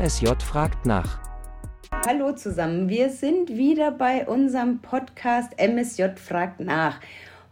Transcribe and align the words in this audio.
MSJ 0.00 0.28
fragt 0.42 0.86
nach. 0.86 1.20
Hallo 2.06 2.32
zusammen, 2.32 2.88
wir 2.88 3.10
sind 3.10 3.50
wieder 3.50 3.90
bei 3.90 4.26
unserem 4.26 4.78
Podcast 4.78 5.52
MSJ 5.60 6.16
fragt 6.16 6.58
nach. 6.58 6.98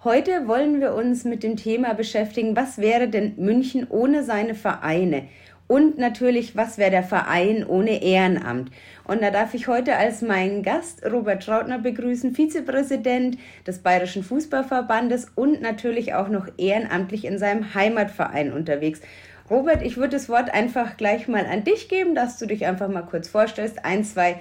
Heute 0.03 0.49
wollen 0.49 0.81
wir 0.81 0.95
uns 0.95 1.25
mit 1.25 1.43
dem 1.43 1.57
Thema 1.57 1.93
beschäftigen, 1.93 2.57
was 2.57 2.79
wäre 2.79 3.09
denn 3.09 3.35
München 3.37 3.87
ohne 3.91 4.25
seine 4.25 4.55
Vereine? 4.55 5.29
Und 5.67 5.99
natürlich, 5.99 6.57
was 6.57 6.79
wäre 6.79 6.91
der 6.91 7.03
Verein 7.03 7.67
ohne 7.67 8.03
Ehrenamt? 8.03 8.71
Und 9.05 9.21
da 9.21 9.31
darf 9.31 9.53
ich 9.53 9.69
heute 9.69 9.97
als 9.97 10.23
meinen 10.23 10.63
Gast 10.63 11.05
Robert 11.05 11.45
Schrautner 11.45 11.79
begrüßen, 11.79 12.35
Vizepräsident 12.35 13.37
des 13.67 13.81
Bayerischen 13.81 14.25
Fußballverbandes 14.25 15.33
und 15.35 15.61
natürlich 15.61 16.15
auch 16.15 16.29
noch 16.29 16.49
ehrenamtlich 16.57 17.27
in 17.27 17.39
seinem 17.39 17.75
Heimatverein 17.75 18.55
unterwegs. 18.55 19.03
Robert, 19.51 19.83
ich 19.83 19.97
würde 19.97 20.11
das 20.11 20.29
Wort 20.29 20.53
einfach 20.53 20.99
gleich 20.99 21.27
mal 21.27 21.47
an 21.47 21.65
dich 21.65 21.89
geben, 21.89 22.15
dass 22.15 22.39
du 22.39 22.47
dich 22.47 22.67
einfach 22.67 22.89
mal 22.89 23.03
kurz 23.03 23.29
vorstellst, 23.29 23.85
ein, 23.85 24.05
zwei 24.05 24.41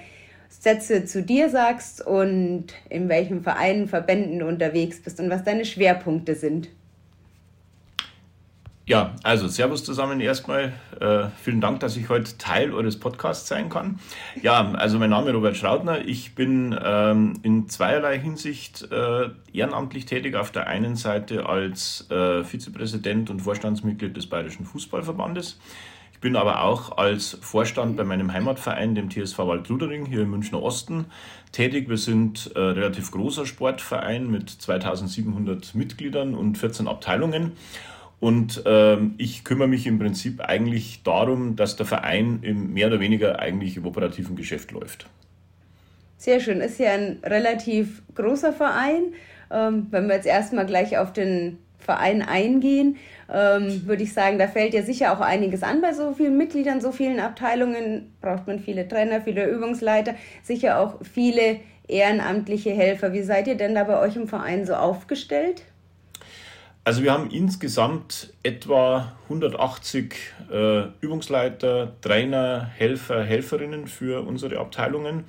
Sätze 0.50 1.06
zu 1.06 1.22
dir 1.22 1.48
sagst 1.48 2.06
und 2.06 2.66
in 2.90 3.08
welchen 3.08 3.42
Vereinen, 3.42 3.88
Verbänden 3.88 4.42
unterwegs 4.42 5.00
bist 5.02 5.18
und 5.20 5.30
was 5.30 5.44
deine 5.44 5.64
Schwerpunkte 5.64 6.34
sind. 6.34 6.68
Ja, 8.88 9.14
also 9.22 9.48
Servus 9.48 9.84
zusammen 9.84 10.18
erstmal. 10.18 10.72
Äh, 10.98 11.26
vielen 11.42 11.60
Dank, 11.60 11.80
dass 11.80 11.94
ich 11.98 12.08
heute 12.08 12.38
Teil 12.38 12.72
eures 12.72 12.98
Podcasts 12.98 13.46
sein 13.46 13.68
kann. 13.68 14.00
Ja, 14.40 14.72
also 14.72 14.98
mein 14.98 15.10
Name 15.10 15.28
ist 15.28 15.34
Robert 15.34 15.58
Schrautner. 15.58 16.06
Ich 16.06 16.34
bin 16.34 16.74
ähm, 16.82 17.34
in 17.42 17.68
zweierlei 17.68 18.18
Hinsicht 18.18 18.90
äh, 18.90 19.28
ehrenamtlich 19.52 20.06
tätig. 20.06 20.36
Auf 20.36 20.52
der 20.52 20.68
einen 20.68 20.96
Seite 20.96 21.44
als 21.44 22.10
äh, 22.10 22.42
Vizepräsident 22.42 23.28
und 23.28 23.40
Vorstandsmitglied 23.40 24.16
des 24.16 24.26
Bayerischen 24.26 24.64
Fußballverbandes. 24.64 25.60
Ich 26.14 26.20
bin 26.20 26.34
aber 26.34 26.62
auch 26.62 26.96
als 26.96 27.36
Vorstand 27.42 27.98
bei 27.98 28.04
meinem 28.04 28.32
Heimatverein, 28.32 28.94
dem 28.94 29.10
TSV 29.10 29.38
Waldludering, 29.40 30.06
hier 30.06 30.22
im 30.22 30.30
Münchner 30.30 30.62
Osten, 30.62 31.04
tätig. 31.52 31.90
Wir 31.90 31.98
sind 31.98 32.50
ein 32.56 32.62
relativ 32.62 33.10
großer 33.10 33.44
Sportverein 33.44 34.30
mit 34.30 34.48
2700 34.48 35.74
Mitgliedern 35.74 36.34
und 36.34 36.56
14 36.56 36.88
Abteilungen. 36.88 37.52
Und 38.20 38.62
ähm, 38.66 39.14
ich 39.18 39.44
kümmere 39.44 39.68
mich 39.68 39.86
im 39.86 39.98
Prinzip 39.98 40.40
eigentlich 40.40 41.02
darum, 41.04 41.54
dass 41.54 41.76
der 41.76 41.86
Verein 41.86 42.40
im 42.42 42.72
mehr 42.72 42.88
oder 42.88 43.00
weniger 43.00 43.38
eigentlich 43.38 43.76
im 43.76 43.86
operativen 43.86 44.34
Geschäft 44.34 44.72
läuft. 44.72 45.06
Sehr 46.16 46.40
schön. 46.40 46.60
Ist 46.60 46.80
ja 46.80 46.92
ein 46.92 47.18
relativ 47.22 48.02
großer 48.14 48.52
Verein. 48.52 49.14
Ähm, 49.52 49.86
wenn 49.90 50.08
wir 50.08 50.16
jetzt 50.16 50.26
erstmal 50.26 50.66
gleich 50.66 50.98
auf 50.98 51.12
den 51.12 51.58
Verein 51.78 52.22
eingehen, 52.22 52.96
ähm, 53.32 53.86
würde 53.86 54.02
ich 54.02 54.12
sagen, 54.12 54.38
da 54.38 54.48
fällt 54.48 54.74
ja 54.74 54.82
sicher 54.82 55.12
auch 55.12 55.20
einiges 55.20 55.62
an 55.62 55.80
bei 55.80 55.92
so 55.92 56.12
vielen 56.12 56.36
Mitgliedern, 56.36 56.80
so 56.80 56.90
vielen 56.90 57.20
Abteilungen. 57.20 58.12
Braucht 58.20 58.48
man 58.48 58.58
viele 58.58 58.88
Trainer, 58.88 59.20
viele 59.20 59.48
Übungsleiter, 59.48 60.14
sicher 60.42 60.80
auch 60.80 60.96
viele 61.04 61.60
ehrenamtliche 61.86 62.70
Helfer. 62.70 63.12
Wie 63.12 63.22
seid 63.22 63.46
ihr 63.46 63.54
denn 63.54 63.76
da 63.76 63.84
bei 63.84 64.00
euch 64.00 64.16
im 64.16 64.26
Verein 64.26 64.66
so 64.66 64.74
aufgestellt? 64.74 65.62
Also 66.88 67.02
wir 67.02 67.12
haben 67.12 67.30
insgesamt 67.30 68.32
etwa 68.42 69.12
180 69.24 70.14
äh, 70.50 70.84
Übungsleiter, 71.02 71.92
Trainer, 72.00 72.64
Helfer, 72.64 73.22
Helferinnen 73.22 73.86
für 73.88 74.26
unsere 74.26 74.58
Abteilungen. 74.58 75.24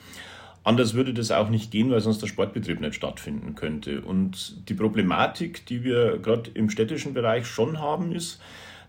Anders 0.64 0.94
würde 0.94 1.14
das 1.14 1.32
auch 1.32 1.50
nicht 1.50 1.70
gehen, 1.70 1.92
weil 1.92 2.00
sonst 2.00 2.22
der 2.22 2.28
Sportbetrieb 2.28 2.80
nicht 2.80 2.96
stattfinden 2.96 3.56
könnte. 3.56 4.00
Und 4.00 4.70
die 4.70 4.74
Problematik, 4.74 5.66
die 5.66 5.84
wir 5.84 6.20
gerade 6.20 6.50
im 6.54 6.70
städtischen 6.70 7.14
Bereich 7.14 7.46
schon 7.46 7.82
haben, 7.82 8.14
ist, 8.14 8.40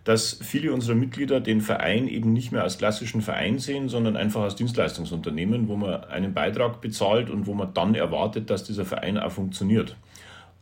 dass 0.05 0.39
viele 0.41 0.73
unserer 0.73 0.95
Mitglieder 0.95 1.41
den 1.41 1.63
Verein 1.63 2.07
eben 2.07 2.33
nicht 2.33 2.53
mehr 2.53 2.63
als 2.63 2.79
klassischen 2.79 3.21
Verein 3.21 3.59
sehen, 3.59 3.89
sondern 3.89 4.17
einfach 4.17 4.43
als 4.43 4.55
Dienstleistungsunternehmen, 4.55 5.67
wo 5.67 5.75
man 5.75 6.05
einen 6.05 6.35
Beitrag 6.35 6.81
bezahlt 6.81 7.31
und 7.31 7.49
wo 7.49 7.55
man 7.55 7.75
dann 7.75 7.97
erwartet, 7.97 8.49
dass 8.49 8.63
dieser 8.63 8.85
Verein 8.85 9.19
auch 9.19 9.33
funktioniert. 9.33 9.97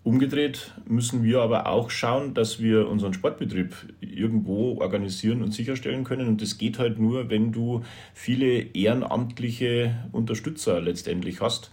Umgedreht 0.09 0.73
müssen 0.87 1.23
wir 1.23 1.43
aber 1.43 1.67
auch 1.67 1.91
schauen, 1.91 2.33
dass 2.33 2.63
wir 2.63 2.89
unseren 2.89 3.13
Sportbetrieb 3.13 3.75
irgendwo 4.01 4.81
organisieren 4.81 5.43
und 5.43 5.53
sicherstellen 5.53 6.05
können. 6.05 6.29
Und 6.29 6.41
das 6.41 6.57
geht 6.57 6.79
halt 6.79 6.99
nur, 6.99 7.29
wenn 7.29 7.53
du 7.53 7.83
viele 8.15 8.75
ehrenamtliche 8.75 9.97
Unterstützer 10.11 10.81
letztendlich 10.81 11.43
hast. 11.43 11.71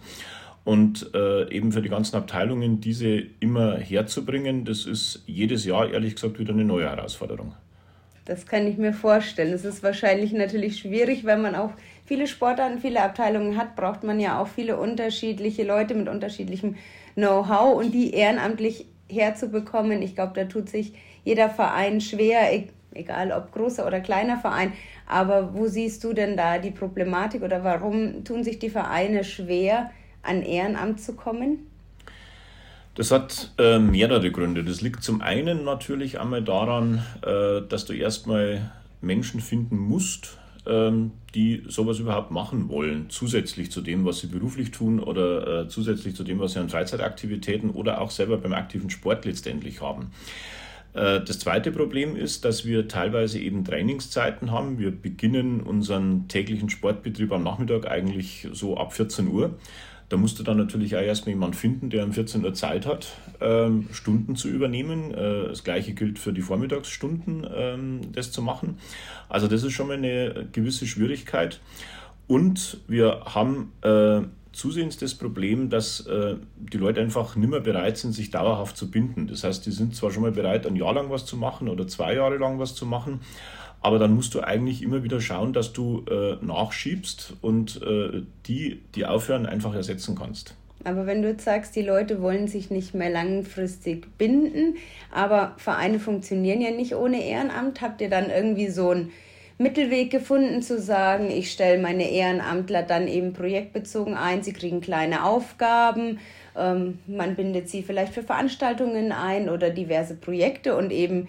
Und 0.64 1.14
äh, 1.14 1.50
eben 1.50 1.72
für 1.72 1.80
die 1.80 1.88
ganzen 1.88 2.14
Abteilungen 2.16 2.82
diese 2.82 3.22
immer 3.40 3.78
herzubringen, 3.78 4.66
das 4.66 4.84
ist 4.84 5.22
jedes 5.24 5.64
Jahr 5.64 5.88
ehrlich 5.88 6.16
gesagt 6.16 6.38
wieder 6.38 6.52
eine 6.52 6.66
neue 6.66 6.90
Herausforderung. 6.90 7.54
Das 8.26 8.44
kann 8.44 8.66
ich 8.66 8.76
mir 8.76 8.92
vorstellen. 8.92 9.54
Es 9.54 9.64
ist 9.64 9.82
wahrscheinlich 9.82 10.32
natürlich 10.32 10.76
schwierig, 10.80 11.24
wenn 11.24 11.40
man 11.40 11.54
auch 11.54 11.70
viele 12.04 12.26
Sportarten, 12.26 12.80
viele 12.80 13.00
Abteilungen 13.00 13.56
hat, 13.56 13.76
braucht 13.76 14.04
man 14.04 14.20
ja 14.20 14.38
auch 14.38 14.48
viele 14.48 14.76
unterschiedliche 14.76 15.64
Leute 15.64 15.94
mit 15.94 16.08
unterschiedlichem 16.08 16.74
Know-how 17.16 17.76
und 17.76 17.92
die 17.92 18.12
ehrenamtlich 18.12 18.86
herzubekommen. 19.08 20.02
Ich 20.02 20.14
glaube, 20.14 20.32
da 20.34 20.44
tut 20.44 20.68
sich 20.68 20.92
jeder 21.24 21.50
Verein 21.50 22.00
schwer, 22.00 22.52
e-, 22.54 22.68
egal 22.94 23.32
ob 23.32 23.52
großer 23.52 23.86
oder 23.86 24.00
kleiner 24.00 24.38
Verein. 24.38 24.72
Aber 25.06 25.54
wo 25.54 25.66
siehst 25.66 26.04
du 26.04 26.12
denn 26.12 26.36
da 26.36 26.58
die 26.58 26.70
Problematik 26.70 27.42
oder 27.42 27.64
warum 27.64 28.24
tun 28.24 28.44
sich 28.44 28.58
die 28.58 28.70
Vereine 28.70 29.24
schwer, 29.24 29.90
an 30.22 30.42
Ehrenamt 30.42 31.00
zu 31.00 31.14
kommen? 31.14 31.66
Das 32.94 33.10
hat 33.10 33.52
äh, 33.58 33.78
mehrere 33.78 34.30
Gründe. 34.30 34.64
Das 34.64 34.80
liegt 34.80 35.02
zum 35.02 35.20
einen 35.20 35.64
natürlich 35.64 36.18
einmal 36.18 36.42
daran, 36.42 37.04
äh, 37.22 37.60
dass 37.68 37.84
du 37.84 37.92
erstmal 37.92 38.70
Menschen 39.00 39.40
finden 39.40 39.78
musst, 39.78 40.38
die 41.34 41.62
sowas 41.68 41.98
überhaupt 41.98 42.30
machen 42.30 42.68
wollen, 42.68 43.06
zusätzlich 43.08 43.70
zu 43.70 43.80
dem, 43.80 44.04
was 44.04 44.20
sie 44.20 44.26
beruflich 44.26 44.70
tun 44.70 45.00
oder 45.00 45.62
äh, 45.62 45.68
zusätzlich 45.68 46.16
zu 46.16 46.24
dem, 46.24 46.38
was 46.38 46.52
sie 46.52 46.60
an 46.60 46.68
Freizeitaktivitäten 46.68 47.70
oder 47.70 48.00
auch 48.00 48.10
selber 48.10 48.38
beim 48.38 48.52
aktiven 48.52 48.90
Sport 48.90 49.24
letztendlich 49.24 49.80
haben. 49.80 50.10
Äh, 50.94 51.20
das 51.20 51.38
zweite 51.38 51.70
Problem 51.70 52.16
ist, 52.16 52.44
dass 52.44 52.64
wir 52.64 52.88
teilweise 52.88 53.38
eben 53.38 53.64
Trainingszeiten 53.64 54.50
haben. 54.50 54.78
Wir 54.78 54.90
beginnen 54.90 55.60
unseren 55.60 56.26
täglichen 56.28 56.70
Sportbetrieb 56.70 57.30
am 57.32 57.44
Nachmittag 57.44 57.86
eigentlich 57.86 58.48
so 58.52 58.76
ab 58.76 58.94
14 58.94 59.28
Uhr. 59.28 59.58
Da 60.08 60.16
musst 60.16 60.38
du 60.38 60.44
dann 60.44 60.56
natürlich 60.56 60.96
auch 60.96 61.00
erstmal 61.00 61.34
jemanden 61.34 61.56
finden, 61.56 61.90
der 61.90 62.04
um 62.04 62.12
14 62.12 62.44
Uhr 62.44 62.54
Zeit 62.54 62.86
hat, 62.86 63.08
ähm, 63.40 63.88
Stunden 63.92 64.36
zu 64.36 64.48
übernehmen. 64.48 65.12
Äh, 65.12 65.48
das 65.48 65.64
gleiche 65.64 65.94
gilt 65.94 66.18
für 66.18 66.32
die 66.32 66.42
Vormittagsstunden, 66.42 67.46
ähm, 67.52 68.00
das 68.12 68.30
zu 68.30 68.40
machen. 68.40 68.78
Also 69.28 69.48
das 69.48 69.64
ist 69.64 69.72
schon 69.72 69.88
mal 69.88 69.96
eine 69.96 70.46
gewisse 70.52 70.86
Schwierigkeit. 70.86 71.60
Und 72.28 72.78
wir 72.86 73.22
haben 73.24 73.72
äh, 73.82 74.22
zusehends 74.52 74.96
das 74.96 75.14
Problem, 75.14 75.70
dass 75.70 76.06
äh, 76.06 76.36
die 76.56 76.78
Leute 76.78 77.00
einfach 77.00 77.36
nicht 77.36 77.50
mehr 77.50 77.60
bereit 77.60 77.98
sind, 77.98 78.12
sich 78.12 78.30
dauerhaft 78.30 78.76
zu 78.76 78.90
binden. 78.90 79.26
Das 79.26 79.44
heißt, 79.44 79.66
die 79.66 79.70
sind 79.70 79.94
zwar 79.94 80.10
schon 80.10 80.22
mal 80.22 80.32
bereit, 80.32 80.66
ein 80.66 80.76
Jahr 80.76 80.94
lang 80.94 81.10
was 81.10 81.26
zu 81.26 81.36
machen 81.36 81.68
oder 81.68 81.86
zwei 81.86 82.14
Jahre 82.14 82.38
lang 82.38 82.58
was 82.58 82.74
zu 82.74 82.86
machen, 82.86 83.20
aber 83.80 83.98
dann 83.98 84.14
musst 84.14 84.34
du 84.34 84.40
eigentlich 84.40 84.82
immer 84.82 85.04
wieder 85.04 85.20
schauen, 85.20 85.52
dass 85.52 85.72
du 85.72 86.04
äh, 86.10 86.36
nachschiebst 86.44 87.34
und 87.40 87.80
äh, 87.82 88.22
die, 88.46 88.80
die 88.94 89.06
aufhören, 89.06 89.46
einfach 89.46 89.74
ersetzen 89.74 90.16
kannst. 90.18 90.54
Aber 90.84 91.06
wenn 91.06 91.22
du 91.22 91.28
jetzt 91.28 91.44
sagst, 91.44 91.74
die 91.74 91.82
Leute 91.82 92.22
wollen 92.22 92.46
sich 92.46 92.70
nicht 92.70 92.94
mehr 92.94 93.10
langfristig 93.10 94.06
binden, 94.18 94.76
aber 95.12 95.54
Vereine 95.56 95.98
funktionieren 95.98 96.60
ja 96.60 96.70
nicht 96.70 96.94
ohne 96.94 97.24
Ehrenamt, 97.24 97.80
habt 97.80 98.00
ihr 98.00 98.10
dann 98.10 98.30
irgendwie 98.30 98.68
so 98.68 98.90
einen 98.90 99.10
Mittelweg 99.58 100.10
gefunden 100.10 100.62
zu 100.62 100.80
sagen, 100.80 101.30
ich 101.30 101.50
stelle 101.50 101.82
meine 101.82 102.10
Ehrenamtler 102.10 102.82
dann 102.82 103.08
eben 103.08 103.32
projektbezogen 103.32 104.14
ein, 104.14 104.42
sie 104.42 104.52
kriegen 104.52 104.80
kleine 104.80 105.24
Aufgaben, 105.24 106.20
ähm, 106.56 106.98
man 107.06 107.34
bindet 107.36 107.68
sie 107.68 107.82
vielleicht 107.82 108.12
für 108.12 108.22
Veranstaltungen 108.22 109.12
ein 109.12 109.48
oder 109.48 109.70
diverse 109.70 110.14
Projekte 110.14 110.76
und 110.76 110.92
eben 110.92 111.28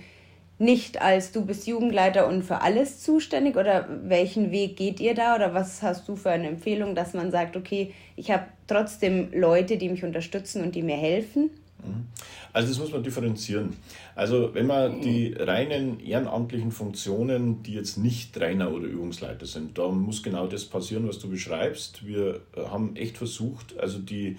nicht 0.59 1.01
als 1.01 1.31
du 1.31 1.45
bist 1.45 1.67
Jugendleiter 1.67 2.27
und 2.27 2.43
für 2.43 2.61
alles 2.61 3.01
zuständig 3.03 3.57
oder 3.57 3.87
welchen 4.03 4.51
Weg 4.51 4.75
geht 4.75 4.99
ihr 4.99 5.13
da 5.13 5.35
oder 5.35 5.53
was 5.53 5.83
hast 5.83 6.07
du 6.07 6.15
für 6.15 6.31
eine 6.31 6.47
Empfehlung, 6.47 6.95
dass 6.95 7.13
man 7.13 7.31
sagt, 7.31 7.55
okay, 7.55 7.93
ich 8.15 8.31
habe 8.31 8.45
trotzdem 8.65 9.29
Leute, 9.33 9.77
die 9.77 9.89
mich 9.89 10.03
unterstützen 10.03 10.63
und 10.63 10.73
die 10.73 10.81
mir 10.81 10.97
helfen? 10.97 11.51
Mhm. 11.83 12.07
Also 12.53 12.69
das 12.69 12.79
muss 12.79 12.91
man 12.91 13.03
differenzieren. 13.03 13.75
Also 14.15 14.51
wenn 14.55 14.65
man 14.65 14.99
die 15.01 15.31
reinen 15.33 15.99
ehrenamtlichen 15.99 16.71
Funktionen, 16.71 17.61
die 17.61 17.73
jetzt 17.73 17.97
nicht 17.97 18.33
Trainer 18.33 18.71
oder 18.71 18.87
Übungsleiter 18.87 19.45
sind, 19.45 19.77
da 19.77 19.89
muss 19.89 20.23
genau 20.23 20.47
das 20.47 20.65
passieren, 20.65 21.07
was 21.07 21.19
du 21.19 21.29
beschreibst. 21.29 22.07
Wir 22.07 22.41
haben 22.55 22.95
echt 22.95 23.17
versucht, 23.17 23.77
also 23.77 23.99
die 23.99 24.37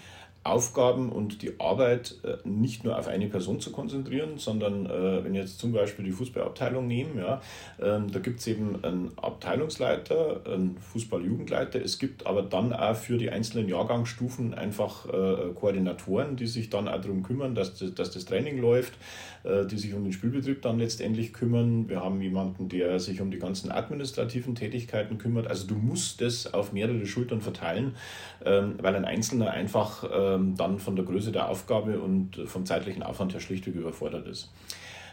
Aufgaben 0.49 1.11
und 1.11 1.43
die 1.43 1.59
Arbeit 1.61 2.17
äh, 2.25 2.37
nicht 2.49 2.85
nur 2.85 2.99
auf 2.99 3.09
eine 3.09 3.27
Person 3.27 3.61
zu 3.61 3.73
konzentrieren, 3.73 4.39
sondern 4.39 4.87
äh, 4.87 5.25
wenn 5.25 5.35
jetzt 5.35 5.59
zum 5.59 5.73
Beispiel 5.73 6.05
die 6.05 6.11
Fußballabteilung 6.11 6.87
nehmen, 6.87 7.19
ja, 7.19 7.41
ähm, 7.81 8.11
da 8.11 8.19
gibt 8.19 8.41
es 8.41 8.47
eben 8.47 8.83
einen 8.85 9.13
Abteilungsleiter, 9.17 10.43
einen 10.47 10.77
Fußballjugendleiter, 10.79 11.81
es 11.83 11.99
gibt 11.99 12.27
aber 12.27 12.43
dann 12.43 12.73
auch 12.73 12.97
für 12.97 13.19
die 13.19 13.31
einzelnen 13.31 13.69
Jahrgangsstufen 13.69 14.55
einfach 14.55 15.07
äh, 15.07 15.53
Koordinatoren, 15.55 16.37
die 16.37 16.47
sich 16.47 16.71
dann 16.71 16.89
auch 16.89 17.01
darum 17.01 17.23
kümmern, 17.23 17.55
dass 17.55 17.79
das, 17.79 17.95
dass 17.95 18.11
das 18.11 18.25
Training 18.25 18.59
läuft, 18.59 18.95
die 19.45 19.79
sich 19.79 19.95
um 19.95 20.03
den 20.03 20.13
Spielbetrieb 20.13 20.63
dann 20.63 20.79
letztendlich 20.79 21.33
kümmern. 21.33 21.89
Wir 21.89 22.01
haben 22.01 22.21
jemanden, 22.21 22.69
der 22.69 22.99
sich 22.99 23.21
um 23.21 23.31
die 23.31 23.39
ganzen 23.39 23.71
administrativen 23.71 24.55
Tätigkeiten 24.55 25.17
kümmert. 25.19 25.47
Also 25.47 25.67
du 25.67 25.75
musst 25.75 26.21
das 26.21 26.53
auf 26.53 26.73
mehrere 26.73 27.07
Schultern 27.07 27.41
verteilen, 27.41 27.95
ähm, 28.45 28.75
weil 28.81 28.95
ein 28.97 29.05
Einzelner 29.05 29.51
einfach 29.51 30.05
ähm, 30.13 30.38
dann 30.39 30.79
von 30.79 30.97
der 30.97 31.05
Größe 31.05 31.33
der 31.33 31.49
Aufgabe 31.49 32.01
und 32.01 32.37
vom 32.47 32.67
zeitlichen 32.67 33.03
Aufwand 33.03 33.35
her 33.35 33.41
schlichtweg 33.41 33.75
überfordert 33.75 34.27
ist. 34.27 34.51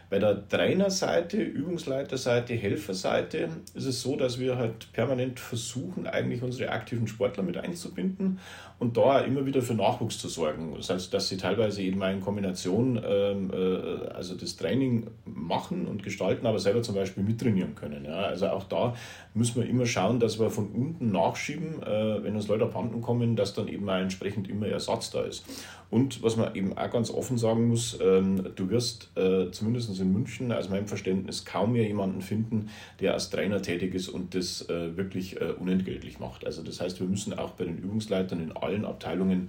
Bei 0.08 0.20
der 0.20 0.48
Trainerseite, 0.48 1.42
Übungsleiterseite, 1.42 2.54
Helferseite 2.54 3.48
ist 3.74 3.86
es 3.86 4.02
so, 4.02 4.14
dass 4.14 4.38
wir 4.38 4.56
halt 4.56 4.92
permanent 4.92 5.40
versuchen, 5.40 6.06
eigentlich 6.06 6.42
unsere 6.42 6.70
aktiven 6.70 7.08
Sportler 7.08 7.42
mit 7.42 7.56
einzubinden 7.56 8.38
und 8.78 8.96
da 8.96 9.20
immer 9.20 9.46
wieder 9.46 9.62
für 9.62 9.74
Nachwuchs 9.74 10.18
zu 10.18 10.28
sorgen. 10.28 10.74
Das 10.76 10.90
heißt, 10.90 11.12
dass 11.12 11.28
sie 11.28 11.38
teilweise 11.38 11.82
eben 11.82 11.98
mal 11.98 12.12
in 12.12 12.20
Kombination 12.20 13.00
ähm, 13.04 13.50
äh, 13.52 14.06
also 14.14 14.36
das 14.36 14.56
Training 14.56 15.08
machen 15.24 15.86
und 15.86 16.04
gestalten, 16.04 16.46
aber 16.46 16.60
selber 16.60 16.82
zum 16.82 16.94
Beispiel 16.94 17.24
mittrainieren 17.24 17.74
können. 17.74 18.04
Ja. 18.04 18.16
Also 18.16 18.48
auch 18.48 18.64
da 18.64 18.94
müssen 19.34 19.62
wir 19.62 19.68
immer 19.68 19.86
schauen, 19.86 20.20
dass 20.20 20.38
wir 20.38 20.50
von 20.50 20.68
unten 20.68 21.10
nachschieben, 21.10 21.82
äh, 21.82 22.22
wenn 22.22 22.36
uns 22.36 22.46
Leute 22.48 22.64
abhanden 22.64 23.00
kommen, 23.00 23.34
dass 23.34 23.54
dann 23.54 23.66
eben 23.66 23.84
mal 23.84 24.02
entsprechend 24.02 24.48
immer 24.48 24.66
Ersatz 24.66 25.10
da 25.10 25.22
ist. 25.22 25.44
Und 25.88 26.22
was 26.22 26.36
man 26.36 26.54
eben 26.54 26.76
auch 26.76 26.90
ganz 26.90 27.10
offen 27.10 27.38
sagen 27.38 27.68
muss, 27.68 27.98
ähm, 28.02 28.50
du 28.56 28.70
wirst 28.70 29.10
äh, 29.16 29.50
zumindest 29.52 29.95
in 30.00 30.12
München 30.12 30.52
aus 30.52 30.68
meinem 30.68 30.86
Verständnis 30.86 31.44
kaum 31.44 31.72
mehr 31.72 31.86
jemanden 31.86 32.20
finden, 32.20 32.70
der 33.00 33.14
als 33.14 33.30
Trainer 33.30 33.62
tätig 33.62 33.94
ist 33.94 34.08
und 34.08 34.34
das 34.34 34.68
äh, 34.68 34.96
wirklich 34.96 35.40
äh, 35.40 35.52
unentgeltlich 35.52 36.18
macht. 36.18 36.46
Also 36.46 36.62
das 36.62 36.80
heißt, 36.80 37.00
wir 37.00 37.06
müssen 37.06 37.38
auch 37.38 37.52
bei 37.52 37.64
den 37.64 37.78
Übungsleitern 37.78 38.40
in 38.40 38.56
allen 38.56 38.84
Abteilungen 38.84 39.48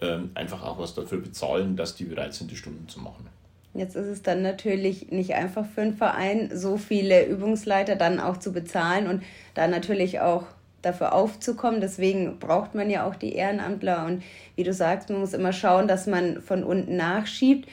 ähm, 0.00 0.30
einfach 0.34 0.62
auch 0.62 0.78
was 0.78 0.94
dafür 0.94 1.20
bezahlen, 1.20 1.76
dass 1.76 1.94
die 1.94 2.04
bereit 2.04 2.34
sind, 2.34 2.50
die 2.50 2.56
Stunden 2.56 2.88
zu 2.88 3.00
machen. 3.00 3.28
Jetzt 3.74 3.96
ist 3.96 4.06
es 4.06 4.22
dann 4.22 4.42
natürlich 4.42 5.10
nicht 5.10 5.34
einfach 5.34 5.64
für 5.64 5.80
einen 5.80 5.96
Verein, 5.96 6.50
so 6.52 6.76
viele 6.76 7.24
Übungsleiter 7.24 7.96
dann 7.96 8.20
auch 8.20 8.36
zu 8.36 8.52
bezahlen 8.52 9.06
und 9.06 9.22
da 9.54 9.66
natürlich 9.66 10.20
auch 10.20 10.44
dafür 10.82 11.14
aufzukommen. 11.14 11.80
Deswegen 11.80 12.38
braucht 12.38 12.74
man 12.74 12.90
ja 12.90 13.06
auch 13.06 13.14
die 13.14 13.34
Ehrenamtler. 13.34 14.04
Und 14.04 14.22
wie 14.56 14.64
du 14.64 14.74
sagst, 14.74 15.08
man 15.08 15.20
muss 15.20 15.32
immer 15.32 15.52
schauen, 15.52 15.88
dass 15.88 16.06
man 16.06 16.42
von 16.42 16.64
unten 16.64 16.96
nachschiebt. 16.96 17.68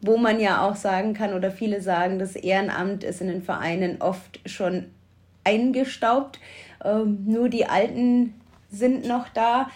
Wo 0.00 0.16
man 0.16 0.38
ja 0.38 0.66
auch 0.66 0.76
sagen 0.76 1.12
kann, 1.14 1.34
oder 1.34 1.50
viele 1.50 1.80
sagen, 1.80 2.18
das 2.18 2.36
Ehrenamt 2.36 3.02
ist 3.02 3.20
in 3.20 3.28
den 3.28 3.42
Vereinen 3.42 4.00
oft 4.00 4.40
schon 4.46 4.86
eingestaubt. 5.44 6.38
Ähm, 6.84 7.24
nur 7.26 7.48
die 7.48 7.66
Alten 7.66 8.34
sind 8.70 9.06
noch 9.06 9.28
da. 9.28 9.70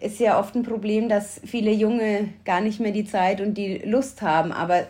Ist 0.00 0.20
ja 0.20 0.38
oft 0.38 0.54
ein 0.54 0.62
Problem, 0.62 1.08
dass 1.08 1.40
viele 1.44 1.72
Junge 1.72 2.28
gar 2.44 2.60
nicht 2.60 2.80
mehr 2.80 2.92
die 2.92 3.04
Zeit 3.04 3.40
und 3.40 3.54
die 3.54 3.78
Lust 3.78 4.22
haben. 4.22 4.52
Aber 4.52 4.86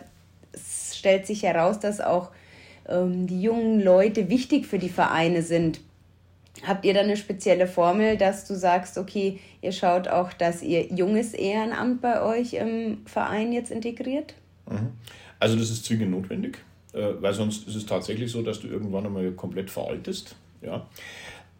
es 0.53 0.97
stellt 0.97 1.27
sich 1.27 1.43
heraus, 1.43 1.79
dass 1.79 2.01
auch 2.01 2.31
ähm, 2.87 3.27
die 3.27 3.41
jungen 3.41 3.81
Leute 3.81 4.29
wichtig 4.29 4.65
für 4.65 4.79
die 4.79 4.89
Vereine 4.89 5.41
sind. 5.41 5.81
Habt 6.67 6.83
ihr 6.83 6.93
da 6.93 7.01
eine 7.01 7.15
spezielle 7.15 7.67
Formel, 7.67 8.17
dass 8.17 8.45
du 8.45 8.55
sagst, 8.55 8.97
okay, 8.97 9.39
ihr 9.61 9.71
schaut 9.71 10.07
auch, 10.07 10.33
dass 10.33 10.61
ihr 10.61 10.87
junges 10.87 11.33
Ehrenamt 11.33 12.01
bei 12.01 12.21
euch 12.21 12.53
im 12.53 13.05
Verein 13.05 13.53
jetzt 13.53 13.71
integriert? 13.71 14.35
Mhm. 14.69 14.91
Also 15.39 15.55
das 15.55 15.69
ist 15.69 15.85
zwingend 15.85 16.11
notwendig, 16.11 16.59
äh, 16.93 17.13
weil 17.19 17.33
sonst 17.33 17.67
ist 17.67 17.75
es 17.75 17.85
tatsächlich 17.85 18.31
so, 18.31 18.41
dass 18.41 18.59
du 18.59 18.67
irgendwann 18.67 19.05
einmal 19.05 19.31
komplett 19.31 19.69
veraltest. 19.69 20.35
Ja. 20.61 20.87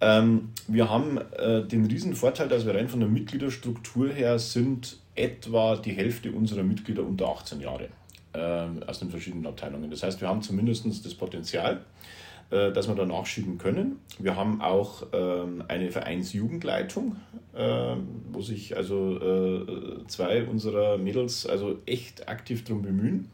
Ähm, 0.01 0.49
wir 0.67 0.89
haben 0.89 1.17
äh, 1.17 1.63
den 1.63 1.85
riesen 1.85 2.15
Vorteil, 2.15 2.47
dass 2.47 2.65
wir 2.65 2.73
rein 2.73 2.87
von 2.87 2.99
der 2.99 3.09
Mitgliederstruktur 3.09 4.09
her 4.09 4.39
sind 4.39 4.97
etwa 5.15 5.75
die 5.75 5.91
Hälfte 5.91 6.31
unserer 6.31 6.63
Mitglieder 6.63 7.03
unter 7.03 7.27
18 7.27 7.59
Jahre 7.59 7.89
ähm, 8.33 8.81
aus 8.87 8.99
den 8.99 9.09
verschiedenen 9.09 9.45
Abteilungen. 9.45 9.89
Das 9.89 10.03
heißt, 10.03 10.21
wir 10.21 10.29
haben 10.29 10.41
zumindest 10.41 10.85
das 11.05 11.13
Potenzial, 11.13 11.81
äh, 12.51 12.71
dass 12.71 12.87
wir 12.87 12.95
da 12.95 13.05
nachschieben 13.05 13.57
können. 13.57 13.99
Wir 14.17 14.35
haben 14.35 14.61
auch 14.61 15.03
ähm, 15.13 15.63
eine 15.67 15.91
Vereinsjugendleitung, 15.91 17.15
äh, 17.53 17.95
wo 18.31 18.41
sich 18.41 18.75
also 18.75 19.17
äh, 19.19 20.07
zwei 20.07 20.45
unserer 20.45 20.97
Mädels 20.97 21.45
also 21.45 21.77
echt 21.85 22.27
aktiv 22.27 22.63
darum 22.63 22.81
bemühen. 22.81 23.29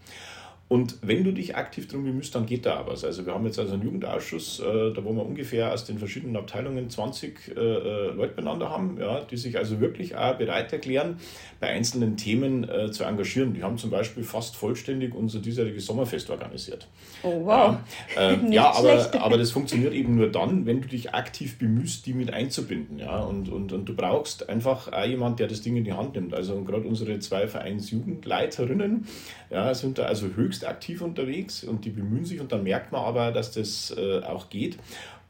Und 0.68 0.98
wenn 1.04 1.24
du 1.24 1.32
dich 1.32 1.56
aktiv 1.56 1.88
darum 1.88 2.06
bemühst, 2.06 2.34
dann 2.34 2.48
geht 2.48 2.66
da 2.66 2.88
was. 2.88 3.06
Also 3.06 3.24
wir 3.24 3.36
haben 3.36 3.46
jetzt 3.46 3.60
also 3.60 3.74
einen 3.74 3.84
Jugendausschuss, 3.84 4.60
äh, 4.60 4.94
da 4.94 5.06
wo 5.06 5.14
wir 5.14 5.24
ungefähr 5.24 5.72
aus 5.72 5.86
den 5.86 6.00
verschiedenen 6.00 6.36
Abteilungen 6.36 6.90
20 6.90 7.56
äh, 7.56 7.60
äh, 7.60 8.12
Leute 8.14 8.34
beieinander 8.34 8.72
haben, 8.72 8.98
ja, 9.00 9.22
die 9.22 9.38
sich 9.38 9.60
also 9.60 9.80
wirklich 9.80 10.16
auch 10.16 10.34
bereit 10.34 10.74
erklären, 10.74 11.20
bei 11.60 11.68
einzelnen 11.68 12.18
Themen 12.18 12.68
äh, 12.68 12.90
zu 12.90 13.04
engagieren. 13.04 13.54
Die 13.54 13.62
haben 13.62 13.78
zum 13.78 13.92
Beispiel 13.92 14.24
fast 14.24 14.56
vollständig 14.56 15.14
unser 15.14 15.38
diesjähriges 15.38 15.86
Sommerfest 15.86 16.32
organisiert. 16.32 16.88
Oh 17.22 17.46
wow. 17.46 17.76
Äh, 18.18 18.36
ja, 18.52 18.72
aber, 18.74 19.14
aber 19.22 19.38
das 19.38 19.52
funktioniert 19.52 19.94
eben 19.94 20.16
nur 20.16 20.32
dann, 20.32 20.66
wenn 20.66 20.82
du 20.82 20.88
dich 20.88 21.14
aktiv 21.14 21.60
bemühst, 21.60 22.08
die 22.08 22.16
mit 22.16 22.34
einzubinden. 22.34 22.98
Ja? 22.98 23.20
Und, 23.20 23.50
und, 23.50 23.72
und 23.72 23.86
du 23.86 23.96
brauchst 23.96 24.50
einfach 24.50 24.92
auch 24.92 25.06
jemand, 25.06 25.40
der 25.40 25.48
das 25.48 25.62
Ding 25.62 25.76
in 25.76 25.84
die 25.84 25.94
Hand 25.94 26.16
nimmt. 26.16 26.34
Also 26.34 26.60
gerade 26.64 26.88
unsere 26.88 27.20
zwei 27.20 27.48
Vereinsjugendleiterinnen 27.48 29.06
ja, 29.52 29.72
sind 29.76 30.00
da 30.00 30.06
also 30.06 30.26
höchst 30.36 30.55
höchst 30.56 30.68
aktiv 30.68 31.02
unterwegs 31.02 31.63
und 31.63 31.86
die 31.86 31.90
bemühen 31.90 32.25
sich 32.25 32.40
und 32.40 32.52
dann 32.52 32.63
merkt 32.63 32.92
man 32.92 33.04
aber, 33.04 33.31
dass 33.31 33.52
das 33.52 33.94
äh, 33.98 34.22
auch 34.22 34.50
geht. 34.50 34.78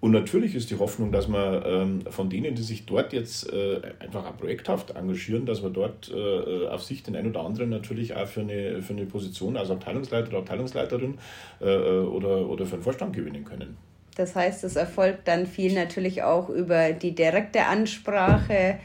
Und 0.02 0.12
natürlich 0.12 0.54
ist 0.54 0.70
die 0.70 0.78
Hoffnung, 0.78 1.12
dass 1.12 1.28
man 1.28 1.64
ähm, 1.66 2.02
von 2.10 2.30
denen, 2.30 2.54
die 2.54 2.62
sich 2.62 2.86
dort 2.86 3.12
jetzt 3.12 3.52
äh, 3.52 3.82
einfach 4.00 4.26
auch 4.26 4.38
projekthaft 4.38 4.92
engagieren, 4.92 5.48
dass 5.48 5.64
man 5.64 5.74
dort 5.74 6.12
äh, 6.14 6.68
auf 6.68 6.84
sich 6.84 7.02
den 7.02 7.16
einen 7.16 7.30
oder 7.30 7.44
anderen 7.44 7.70
natürlich 7.70 8.16
auch 8.16 8.28
für 8.28 8.42
eine, 8.42 8.84
für 8.84 8.94
eine 8.94 9.06
Position 9.06 9.58
als 9.58 9.72
Abteilungsleiter 9.72 10.28
oder 10.28 10.40
Abteilungsleiterin 10.40 11.18
äh, 11.60 11.66
äh, 11.66 12.00
oder, 12.02 12.48
oder 12.48 12.66
für 12.66 12.76
einen 12.76 12.84
Vorstand 12.84 13.16
gewinnen 13.16 13.46
können. 13.46 13.78
Das 14.16 14.36
heißt, 14.36 14.64
es 14.64 14.76
erfolgt 14.76 15.28
dann 15.28 15.48
viel 15.48 15.74
natürlich 15.74 16.22
auch 16.22 16.50
über 16.50 16.92
die 16.92 17.16
direkte 17.16 17.66
Ansprache 17.66 18.78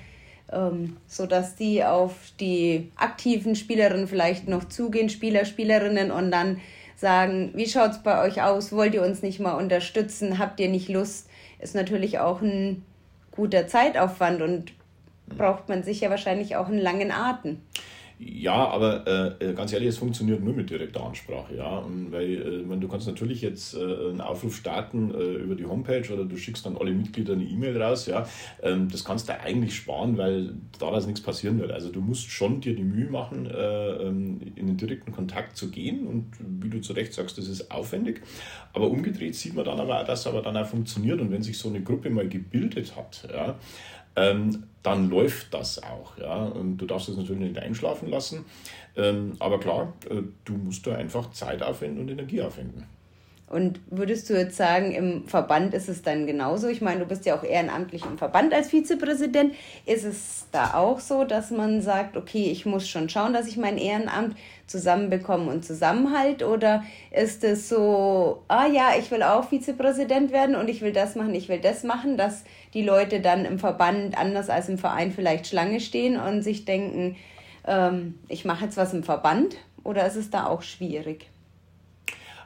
ähm, 0.52 0.97
sodass 1.06 1.56
die 1.56 1.85
auf 1.85 2.14
die 2.38 2.91
aktiven 2.97 3.55
Spielerinnen 3.55 4.08
vielleicht 4.08 4.49
noch 4.49 4.69
zugehen, 4.69 5.08
Spieler, 5.08 5.44
Spielerinnen 5.44 6.11
und 6.11 6.31
dann 6.31 6.61
sagen, 6.97 7.50
wie 7.55 7.67
schaut 7.67 7.93
es 7.93 8.02
bei 8.02 8.23
euch 8.23 8.43
aus? 8.43 8.73
Wollt 8.73 8.94
ihr 8.94 9.02
uns 9.02 9.23
nicht 9.23 9.41
mal 9.41 9.55
unterstützen? 9.55 10.38
Habt 10.38 10.61
ihr 10.61 10.69
nicht 10.69 10.88
Lust? 10.88 11.29
Ist 11.58 11.75
natürlich 11.75 12.19
auch 12.19 12.43
ein 12.43 12.85
guter 13.31 13.67
Zeitaufwand 13.67 14.43
und 14.43 14.73
braucht 15.29 15.69
man 15.69 15.82
sicher 15.82 16.11
wahrscheinlich 16.11 16.57
auch 16.57 16.66
einen 16.66 16.78
langen 16.78 17.11
Atem. 17.11 17.61
Ja, 18.22 18.68
aber 18.68 19.06
äh, 19.40 19.50
äh, 19.50 19.54
ganz 19.54 19.72
ehrlich, 19.72 19.88
es 19.88 19.96
funktioniert 19.96 20.44
nur 20.44 20.52
mit 20.52 20.68
direkter 20.68 21.02
Ansprache, 21.02 21.56
ja. 21.56 21.78
Und 21.78 22.12
weil 22.12 22.66
äh, 22.70 22.76
du 22.76 22.86
kannst 22.86 23.06
natürlich 23.06 23.40
jetzt 23.40 23.74
äh, 23.74 23.78
einen 23.78 24.20
Aufruf 24.20 24.56
starten 24.56 25.14
äh, 25.14 25.36
über 25.36 25.54
die 25.54 25.64
Homepage 25.64 26.12
oder 26.12 26.26
du 26.26 26.36
schickst 26.36 26.66
dann 26.66 26.76
alle 26.76 26.90
Mitglieder 26.92 27.32
eine 27.32 27.44
E-Mail 27.44 27.80
raus, 27.80 28.04
ja. 28.04 28.28
Ähm, 28.62 28.90
das 28.90 29.06
kannst 29.06 29.30
du 29.30 29.40
eigentlich 29.40 29.74
sparen, 29.74 30.18
weil 30.18 30.52
daraus 30.78 31.06
nichts 31.06 31.22
passieren 31.22 31.58
wird. 31.60 31.70
Also 31.70 31.90
du 31.90 32.02
musst 32.02 32.30
schon 32.30 32.60
dir 32.60 32.76
die 32.76 32.84
Mühe 32.84 33.08
machen, 33.08 33.46
äh, 33.46 33.92
ähm, 34.02 34.38
in 34.54 34.66
den 34.66 34.76
direkten 34.76 35.12
Kontakt 35.12 35.56
zu 35.56 35.70
gehen 35.70 36.06
und 36.06 36.26
wie 36.60 36.68
du 36.68 36.82
zu 36.82 36.92
Recht 36.92 37.14
sagst, 37.14 37.38
das 37.38 37.48
ist 37.48 37.70
aufwendig. 37.70 38.20
Aber 38.74 38.90
umgedreht 38.90 39.34
sieht 39.34 39.54
man 39.54 39.64
dann 39.64 39.80
aber 39.80 40.04
dass 40.04 40.26
aber 40.26 40.42
dann 40.42 40.58
auch 40.58 40.66
funktioniert 40.66 41.22
und 41.22 41.30
wenn 41.30 41.42
sich 41.42 41.56
so 41.56 41.70
eine 41.70 41.80
Gruppe 41.80 42.10
mal 42.10 42.28
gebildet 42.28 42.96
hat, 42.96 43.26
ja, 43.32 43.56
ähm, 44.17 44.64
dann 44.83 45.11
läuft 45.11 45.52
das 45.52 45.83
auch. 45.83 46.17
Ja? 46.19 46.45
Und 46.45 46.79
du 46.79 46.87
darfst 46.87 47.09
es 47.09 47.17
natürlich 47.17 47.43
nicht 47.43 47.59
einschlafen 47.59 48.09
lassen. 48.09 48.45
Ähm, 48.97 49.37
aber 49.38 49.61
klar, 49.61 49.93
äh, 50.09 50.23
du 50.45 50.52
musst 50.55 50.87
da 50.87 50.95
einfach 50.95 51.31
Zeit 51.33 51.62
aufwenden 51.62 52.02
und 52.02 52.11
Energie 52.11 52.43
aufwenden. 52.43 52.87
Und 53.50 53.81
würdest 53.90 54.31
du 54.31 54.35
jetzt 54.35 54.57
sagen, 54.57 54.93
im 54.93 55.26
Verband 55.26 55.75
ist 55.75 55.88
es 55.88 56.02
dann 56.02 56.25
genauso? 56.25 56.69
Ich 56.69 56.81
meine, 56.81 57.00
du 57.00 57.07
bist 57.07 57.26
ja 57.26 57.37
auch 57.37 57.43
ehrenamtlich 57.43 58.05
im 58.07 58.17
Verband 58.17 58.55
als 58.55 58.69
Vizepräsident. 58.69 59.55
Ist 59.87 60.05
es 60.05 60.47
da 60.52 60.75
auch 60.75 61.00
so, 61.00 61.25
dass 61.25 61.50
man 61.50 61.83
sagt, 61.83 62.17
okay, 62.17 62.45
ich 62.52 62.64
muss 62.64 62.88
schon 62.88 63.09
schauen, 63.09 63.33
dass 63.33 63.49
ich 63.49 63.57
mein 63.57 63.76
Ehrenamt 63.76 64.37
zusammenbekomme 64.69 65.50
und 65.50 65.64
zusammenhalte? 65.64 66.47
Oder 66.47 66.85
ist 67.11 67.43
es 67.43 67.69
so, 67.69 68.40
ah 68.47 68.69
ja, 68.69 68.93
ich 68.97 69.11
will 69.11 69.25
auch 69.25 69.49
Vizepräsident 69.49 70.31
werden 70.31 70.55
und 70.55 70.69
ich 70.69 70.81
will 70.81 70.93
das 70.93 71.17
machen, 71.17 71.35
ich 71.35 71.49
will 71.49 71.59
das 71.59 71.83
machen, 71.83 72.17
dass 72.17 72.45
die 72.74 72.82
Leute 72.82 73.20
dann 73.20 73.44
im 73.44 73.58
Verband 73.58 74.16
anders 74.16 74.48
als 74.48 74.68
im 74.68 74.78
Verein 74.78 75.12
vielleicht 75.12 75.46
Schlange 75.46 75.80
stehen 75.80 76.18
und 76.18 76.42
sich 76.42 76.64
denken, 76.64 77.16
ähm, 77.66 78.18
ich 78.28 78.44
mache 78.44 78.64
jetzt 78.64 78.76
was 78.76 78.94
im 78.94 79.02
Verband? 79.02 79.56
Oder 79.82 80.06
ist 80.06 80.16
es 80.16 80.30
da 80.30 80.46
auch 80.46 80.62
schwierig? 80.62 81.30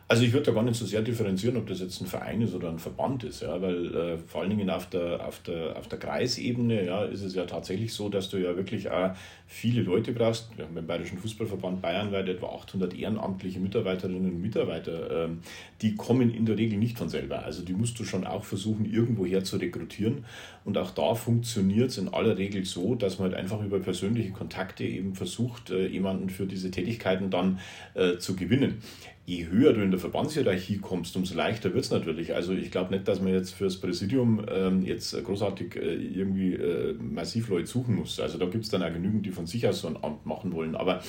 Also 0.06 0.22
ich 0.22 0.34
würde 0.34 0.46
da 0.46 0.52
gar 0.52 0.62
nicht 0.62 0.76
so 0.76 0.84
sehr 0.84 1.00
differenzieren, 1.00 1.56
ob 1.56 1.66
das 1.66 1.80
jetzt 1.80 1.98
ein 2.02 2.06
Verein 2.06 2.42
ist 2.42 2.54
oder 2.54 2.68
ein 2.68 2.78
Verband 2.78 3.24
ist, 3.24 3.40
ja, 3.40 3.62
weil 3.62 3.94
äh, 3.94 4.18
vor 4.18 4.42
allen 4.42 4.50
Dingen 4.50 4.68
auf 4.68 4.90
der, 4.90 5.26
auf, 5.26 5.40
der, 5.40 5.78
auf 5.78 5.88
der 5.88 5.98
Kreisebene 5.98 6.84
ja, 6.84 7.04
ist 7.04 7.22
es 7.22 7.34
ja 7.34 7.46
tatsächlich 7.46 7.94
so, 7.94 8.10
dass 8.10 8.28
du 8.28 8.36
ja 8.36 8.54
wirklich 8.54 8.90
auch 8.90 9.12
viele 9.46 9.80
Leute 9.80 10.12
brauchst. 10.12 10.50
Wir 10.56 10.66
haben 10.66 10.74
beim 10.74 10.86
Bayerischen 10.86 11.16
Fußballverband 11.16 11.80
Bayern 11.80 12.12
weit 12.12 12.28
etwa 12.28 12.48
800 12.48 12.94
ehrenamtliche 12.94 13.60
Mitarbeiterinnen 13.60 14.30
und 14.30 14.42
Mitarbeiter. 14.42 15.24
Ähm, 15.24 15.38
die 15.80 15.94
kommen 15.94 16.34
in 16.34 16.44
der 16.44 16.58
Regel 16.58 16.78
nicht 16.78 16.98
von 16.98 17.08
selber. 17.08 17.42
Also 17.42 17.62
die 17.62 17.72
musst 17.72 17.98
du 17.98 18.04
schon 18.04 18.26
auch 18.26 18.44
versuchen, 18.44 18.84
irgendwoher 18.84 19.42
zu 19.42 19.56
rekrutieren. 19.56 20.26
Und 20.66 20.76
auch 20.76 20.90
da 20.90 21.14
funktioniert 21.14 21.90
es 21.90 21.98
in 21.98 22.12
aller 22.12 22.36
Regel 22.36 22.66
so, 22.66 22.94
dass 22.94 23.18
man 23.18 23.30
halt 23.30 23.40
einfach 23.40 23.62
über 23.62 23.80
persönliche 23.80 24.32
Kontakte 24.32 24.84
eben 24.84 25.14
versucht, 25.14 25.70
äh, 25.70 25.86
jemanden 25.86 26.28
für 26.28 26.46
diese 26.46 26.70
Tätigkeiten 26.70 27.30
dann 27.30 27.58
äh, 27.94 28.18
zu 28.18 28.36
gewinnen 28.36 28.82
je 29.26 29.46
höher 29.46 29.72
du 29.72 29.80
in 29.80 29.90
der 29.90 30.00
Verbandshierarchie 30.00 30.78
kommst, 30.78 31.16
umso 31.16 31.34
leichter 31.34 31.72
wird 31.72 31.84
es 31.84 31.90
natürlich. 31.90 32.34
Also 32.34 32.52
ich 32.52 32.70
glaube 32.70 32.92
nicht, 32.92 33.08
dass 33.08 33.22
man 33.22 33.32
jetzt 33.32 33.54
fürs 33.54 33.80
Präsidium 33.80 34.44
ähm, 34.50 34.84
jetzt 34.84 35.12
großartig 35.24 35.76
äh, 35.76 35.94
irgendwie 35.94 36.54
äh, 36.54 36.92
massiv 36.94 37.48
Leute 37.48 37.66
suchen 37.66 37.96
muss. 37.96 38.20
Also 38.20 38.36
da 38.36 38.44
gibt 38.46 38.64
es 38.64 38.70
dann 38.70 38.82
auch 38.82 38.92
genügend, 38.92 39.24
die 39.24 39.30
von 39.30 39.46
sich 39.46 39.66
aus 39.66 39.80
so 39.80 39.88
ein 39.88 39.96
Amt 40.02 40.26
machen 40.26 40.52
wollen. 40.52 40.74
Aber 40.76 41.00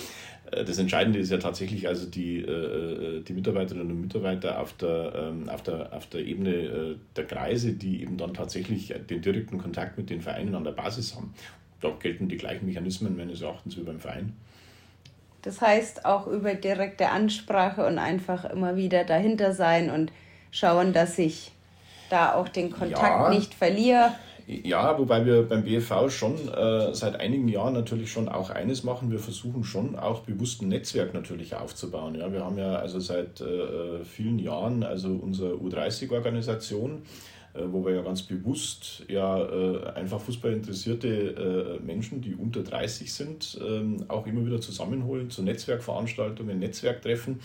äh, 0.52 0.64
das 0.64 0.78
Entscheidende 0.78 1.20
ist 1.20 1.30
ja 1.30 1.40
tatsächlich 1.40 1.90
also 1.90 2.10
die, 2.10 2.38
äh, 2.40 3.18
äh, 3.18 3.22
die 3.22 3.34
Mitarbeiterinnen 3.34 3.92
und 3.92 4.02
Mitarbeiter 4.02 4.62
auf 4.62 4.72
der, 4.74 5.14
ähm, 5.34 5.50
auf 5.50 5.64
der, 5.64 5.92
auf 5.92 6.08
der 6.08 6.26
Ebene 6.26 6.54
äh, 6.54 6.96
der 7.18 7.26
Kreise, 7.26 7.74
die 7.74 8.02
eben 8.02 8.16
dann 8.16 8.34
tatsächlich 8.34 8.94
den 9.10 9.22
direkten 9.22 9.58
Kontakt 9.58 9.98
mit 9.98 10.10
den 10.10 10.22
Vereinen 10.22 10.56
an 10.56 10.64
der 10.64 10.72
Basis 10.72 11.16
haben. 11.16 11.34
Da 11.82 11.90
gelten 12.00 12.30
die 12.30 12.38
gleichen 12.38 12.66
Mechanismen 12.66 13.18
meines 13.18 13.42
Erachtens 13.42 13.76
wie 13.76 13.82
beim 13.82 14.00
Verein. 14.00 14.34
Das 15.46 15.62
heißt 15.62 16.06
auch 16.06 16.28
über 16.28 16.56
direkte 16.56 17.10
Ansprache 17.10 17.86
und 17.86 18.00
einfach 18.00 18.46
immer 18.46 18.76
wieder 18.76 19.04
dahinter 19.04 19.54
sein 19.54 19.92
und 19.92 20.12
schauen, 20.52 20.92
dass 20.92 21.18
ich 21.20 21.52
da 22.10 22.34
auch 22.34 22.50
den 22.50 22.72
Kontakt 22.72 23.04
ja. 23.04 23.30
nicht 23.30 23.54
verliere. 23.54 24.12
Ja, 24.48 24.98
wobei 25.00 25.26
wir 25.26 25.42
beim 25.44 25.64
BFV 25.64 26.10
schon 26.10 26.36
äh, 26.50 26.94
seit 26.94 27.20
einigen 27.20 27.48
Jahren 27.48 27.74
natürlich 27.74 28.12
schon 28.12 28.30
auch 28.30 28.52
eines 28.52 28.84
machen. 28.84 29.10
Wir 29.12 29.18
versuchen 29.18 29.64
schon 29.64 29.98
auch 29.98 30.20
bewusst 30.20 30.62
ein 30.62 30.70
Netzwerk 30.70 31.16
natürlich 31.16 31.56
aufzubauen. 31.56 32.14
Ja, 32.16 32.32
wir 32.32 32.46
haben 32.46 32.58
ja 32.60 32.76
also 32.76 33.00
seit 33.00 33.42
äh, 33.42 34.04
vielen 34.04 34.38
Jahren 34.38 34.84
also 34.84 35.10
unsere 35.10 35.56
U30-Organisation, 35.56 36.92
äh, 36.92 37.00
wo 37.64 37.86
wir 37.86 37.96
ja 37.96 38.02
ganz 38.02 38.24
bewusst 38.24 39.04
ja 39.08 39.44
äh, 39.44 39.84
einfach 39.96 40.20
fußballinteressierte 40.20 41.80
äh, 41.80 41.84
Menschen, 41.84 42.22
die 42.22 42.36
unter 42.36 42.64
30 42.64 43.14
sind, 43.14 43.60
ähm, 43.66 44.06
auch 44.08 44.28
immer 44.28 44.46
wieder 44.46 44.62
zusammenholen 44.62 45.30
zu 45.30 45.44
Netzwerkveranstaltungen, 45.44 46.60
Netzwerktreffen. 46.60 47.40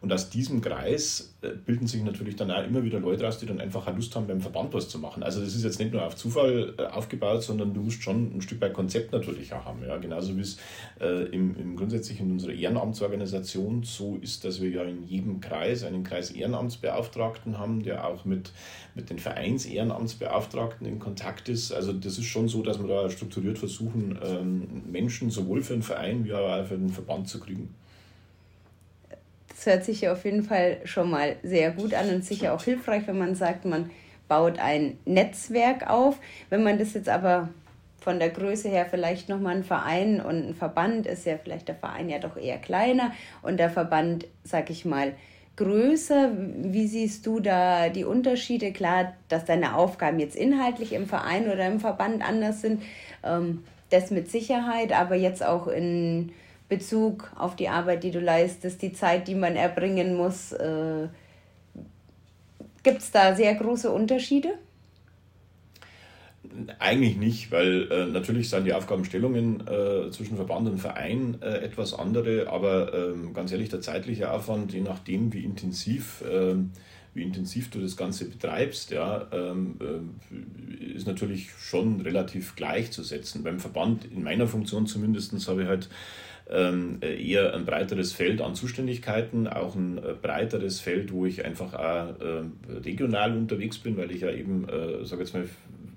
Und 0.00 0.12
aus 0.12 0.30
diesem 0.30 0.60
Kreis 0.60 1.34
äh, 1.42 1.48
bilden 1.48 1.88
sich 1.88 2.02
natürlich 2.04 2.36
dann 2.36 2.50
auch 2.52 2.64
immer 2.64 2.84
wieder 2.84 3.00
Leute 3.00 3.24
raus, 3.24 3.38
die 3.38 3.46
dann 3.46 3.60
einfach 3.60 3.92
Lust 3.94 4.14
haben, 4.14 4.28
beim 4.28 4.40
Verband 4.40 4.72
was 4.72 4.88
zu 4.88 4.98
machen. 4.98 5.24
Also 5.24 5.40
das 5.40 5.56
ist 5.56 5.64
jetzt 5.64 5.80
nicht 5.80 5.92
nur 5.92 6.06
auf 6.06 6.14
Zufall 6.14 6.74
äh, 6.78 6.82
aufgebaut, 6.84 7.42
sondern 7.42 7.74
du 7.74 7.80
musst 7.80 8.02
schon 8.02 8.36
ein 8.36 8.40
Stück 8.40 8.60
weit 8.60 8.74
Konzept 8.74 9.10
natürlich 9.10 9.52
auch 9.52 9.64
haben. 9.64 9.82
Ja? 9.84 9.96
Genauso 9.96 10.36
wie 10.36 10.42
es 10.42 10.58
äh, 11.00 11.24
im, 11.30 11.56
im 11.56 11.76
grundsätzlich 11.76 12.20
in 12.20 12.30
unserer 12.30 12.52
Ehrenamtsorganisation 12.52 13.82
so 13.82 14.16
ist, 14.22 14.44
dass 14.44 14.60
wir 14.60 14.70
ja 14.70 14.84
in 14.84 15.04
jedem 15.04 15.40
Kreis 15.40 15.82
einen 15.82 16.04
Kreis 16.04 16.30
Ehrenamtsbeauftragten 16.30 17.58
haben, 17.58 17.82
der 17.82 18.06
auch 18.06 18.24
mit, 18.24 18.52
mit 18.94 19.10
den 19.10 19.18
Vereins-Ehrenamtsbeauftragten 19.18 20.86
in 20.86 21.00
Kontakt 21.00 21.48
ist. 21.48 21.72
Also 21.72 21.92
das 21.92 22.18
ist 22.18 22.26
schon 22.26 22.48
so, 22.48 22.62
dass 22.62 22.80
wir 22.80 22.86
da 22.86 23.10
strukturiert 23.10 23.58
versuchen, 23.58 24.16
ähm, 24.24 24.82
Menschen 24.90 25.30
sowohl 25.30 25.62
für 25.62 25.72
den 25.72 25.82
Verein 25.82 26.24
wie 26.24 26.32
auch 26.32 26.64
für 26.66 26.78
den 26.78 26.90
Verband 26.90 27.28
zu 27.28 27.40
kriegen. 27.40 27.74
Das 29.58 29.66
hört 29.66 29.84
sich 29.84 30.02
ja 30.02 30.12
auf 30.12 30.24
jeden 30.24 30.44
Fall 30.44 30.76
schon 30.84 31.10
mal 31.10 31.34
sehr 31.42 31.72
gut 31.72 31.92
an 31.92 32.08
und 32.14 32.24
sicher 32.24 32.54
auch 32.54 32.62
hilfreich, 32.62 33.08
wenn 33.08 33.18
man 33.18 33.34
sagt, 33.34 33.64
man 33.64 33.90
baut 34.28 34.60
ein 34.60 34.98
Netzwerk 35.04 35.90
auf. 35.90 36.20
Wenn 36.48 36.62
man 36.62 36.78
das 36.78 36.94
jetzt 36.94 37.08
aber 37.08 37.48
von 38.00 38.20
der 38.20 38.28
Größe 38.28 38.68
her 38.68 38.86
vielleicht 38.88 39.28
nochmal 39.28 39.56
ein 39.56 39.64
Verein 39.64 40.20
und 40.20 40.50
ein 40.50 40.54
Verband 40.54 41.08
ist 41.08 41.26
ja 41.26 41.38
vielleicht 41.42 41.66
der 41.66 41.74
Verein 41.74 42.08
ja 42.08 42.20
doch 42.20 42.36
eher 42.36 42.58
kleiner 42.58 43.10
und 43.42 43.56
der 43.56 43.68
Verband, 43.68 44.28
sag 44.44 44.70
ich 44.70 44.84
mal, 44.84 45.14
größer. 45.56 46.30
Wie 46.36 46.86
siehst 46.86 47.26
du 47.26 47.40
da 47.40 47.88
die 47.88 48.04
Unterschiede? 48.04 48.72
Klar, 48.72 49.14
dass 49.28 49.44
deine 49.44 49.74
Aufgaben 49.74 50.20
jetzt 50.20 50.36
inhaltlich 50.36 50.92
im 50.92 51.06
Verein 51.06 51.50
oder 51.50 51.66
im 51.66 51.80
Verband 51.80 52.22
anders 52.22 52.60
sind, 52.60 52.84
ähm, 53.24 53.64
das 53.90 54.12
mit 54.12 54.30
Sicherheit, 54.30 54.92
aber 54.92 55.16
jetzt 55.16 55.44
auch 55.44 55.66
in 55.66 56.30
Bezug 56.68 57.30
auf 57.36 57.56
die 57.56 57.68
Arbeit, 57.68 58.04
die 58.04 58.10
du 58.10 58.20
leistest, 58.20 58.82
die 58.82 58.92
Zeit, 58.92 59.26
die 59.28 59.34
man 59.34 59.56
erbringen 59.56 60.16
muss. 60.16 60.52
Äh, 60.52 61.08
Gibt 62.82 62.98
es 63.02 63.10
da 63.10 63.34
sehr 63.34 63.54
große 63.54 63.90
Unterschiede? 63.90 64.54
Eigentlich 66.78 67.16
nicht, 67.16 67.52
weil 67.52 67.90
äh, 67.90 68.06
natürlich 68.06 68.48
sind 68.50 68.64
die 68.64 68.72
Aufgabenstellungen 68.72 69.66
äh, 69.66 70.10
zwischen 70.10 70.36
Verband 70.36 70.68
und 70.68 70.78
Verein 70.78 71.36
äh, 71.40 71.58
etwas 71.58 71.94
andere, 71.94 72.48
aber 72.48 72.94
ähm, 72.94 73.34
ganz 73.34 73.52
ehrlich, 73.52 73.68
der 73.68 73.80
zeitliche 73.80 74.32
Aufwand, 74.32 74.72
je 74.72 74.80
nachdem, 74.80 75.32
wie 75.32 75.44
intensiv, 75.44 76.24
ähm, 76.30 76.70
wie 77.14 77.22
intensiv 77.22 77.70
du 77.70 77.80
das 77.80 77.96
Ganze 77.96 78.28
betreibst, 78.28 78.90
ja, 78.90 79.26
ähm, 79.32 79.76
äh, 79.80 80.94
ist 80.94 81.06
natürlich 81.06 81.50
schon 81.58 82.00
relativ 82.00 82.56
gleichzusetzen. 82.56 83.42
Beim 83.42 83.60
Verband, 83.60 84.04
in 84.04 84.22
meiner 84.22 84.46
Funktion 84.46 84.86
zumindest, 84.86 85.48
habe 85.48 85.62
ich 85.62 85.68
halt 85.68 85.88
eher 86.50 87.54
ein 87.54 87.66
breiteres 87.66 88.12
Feld 88.12 88.40
an 88.40 88.54
Zuständigkeiten, 88.54 89.46
auch 89.46 89.74
ein 89.74 89.98
äh, 89.98 90.14
breiteres 90.20 90.80
Feld, 90.80 91.12
wo 91.12 91.26
ich 91.26 91.44
einfach 91.44 91.74
auch 91.74 92.20
äh, 92.20 92.44
regional 92.84 93.36
unterwegs 93.36 93.78
bin, 93.78 93.96
weil 93.98 94.10
ich 94.10 94.22
ja 94.22 94.30
eben, 94.30 94.66
äh, 94.68 95.04
sage 95.04 95.22
jetzt 95.22 95.34
mal, 95.34 95.44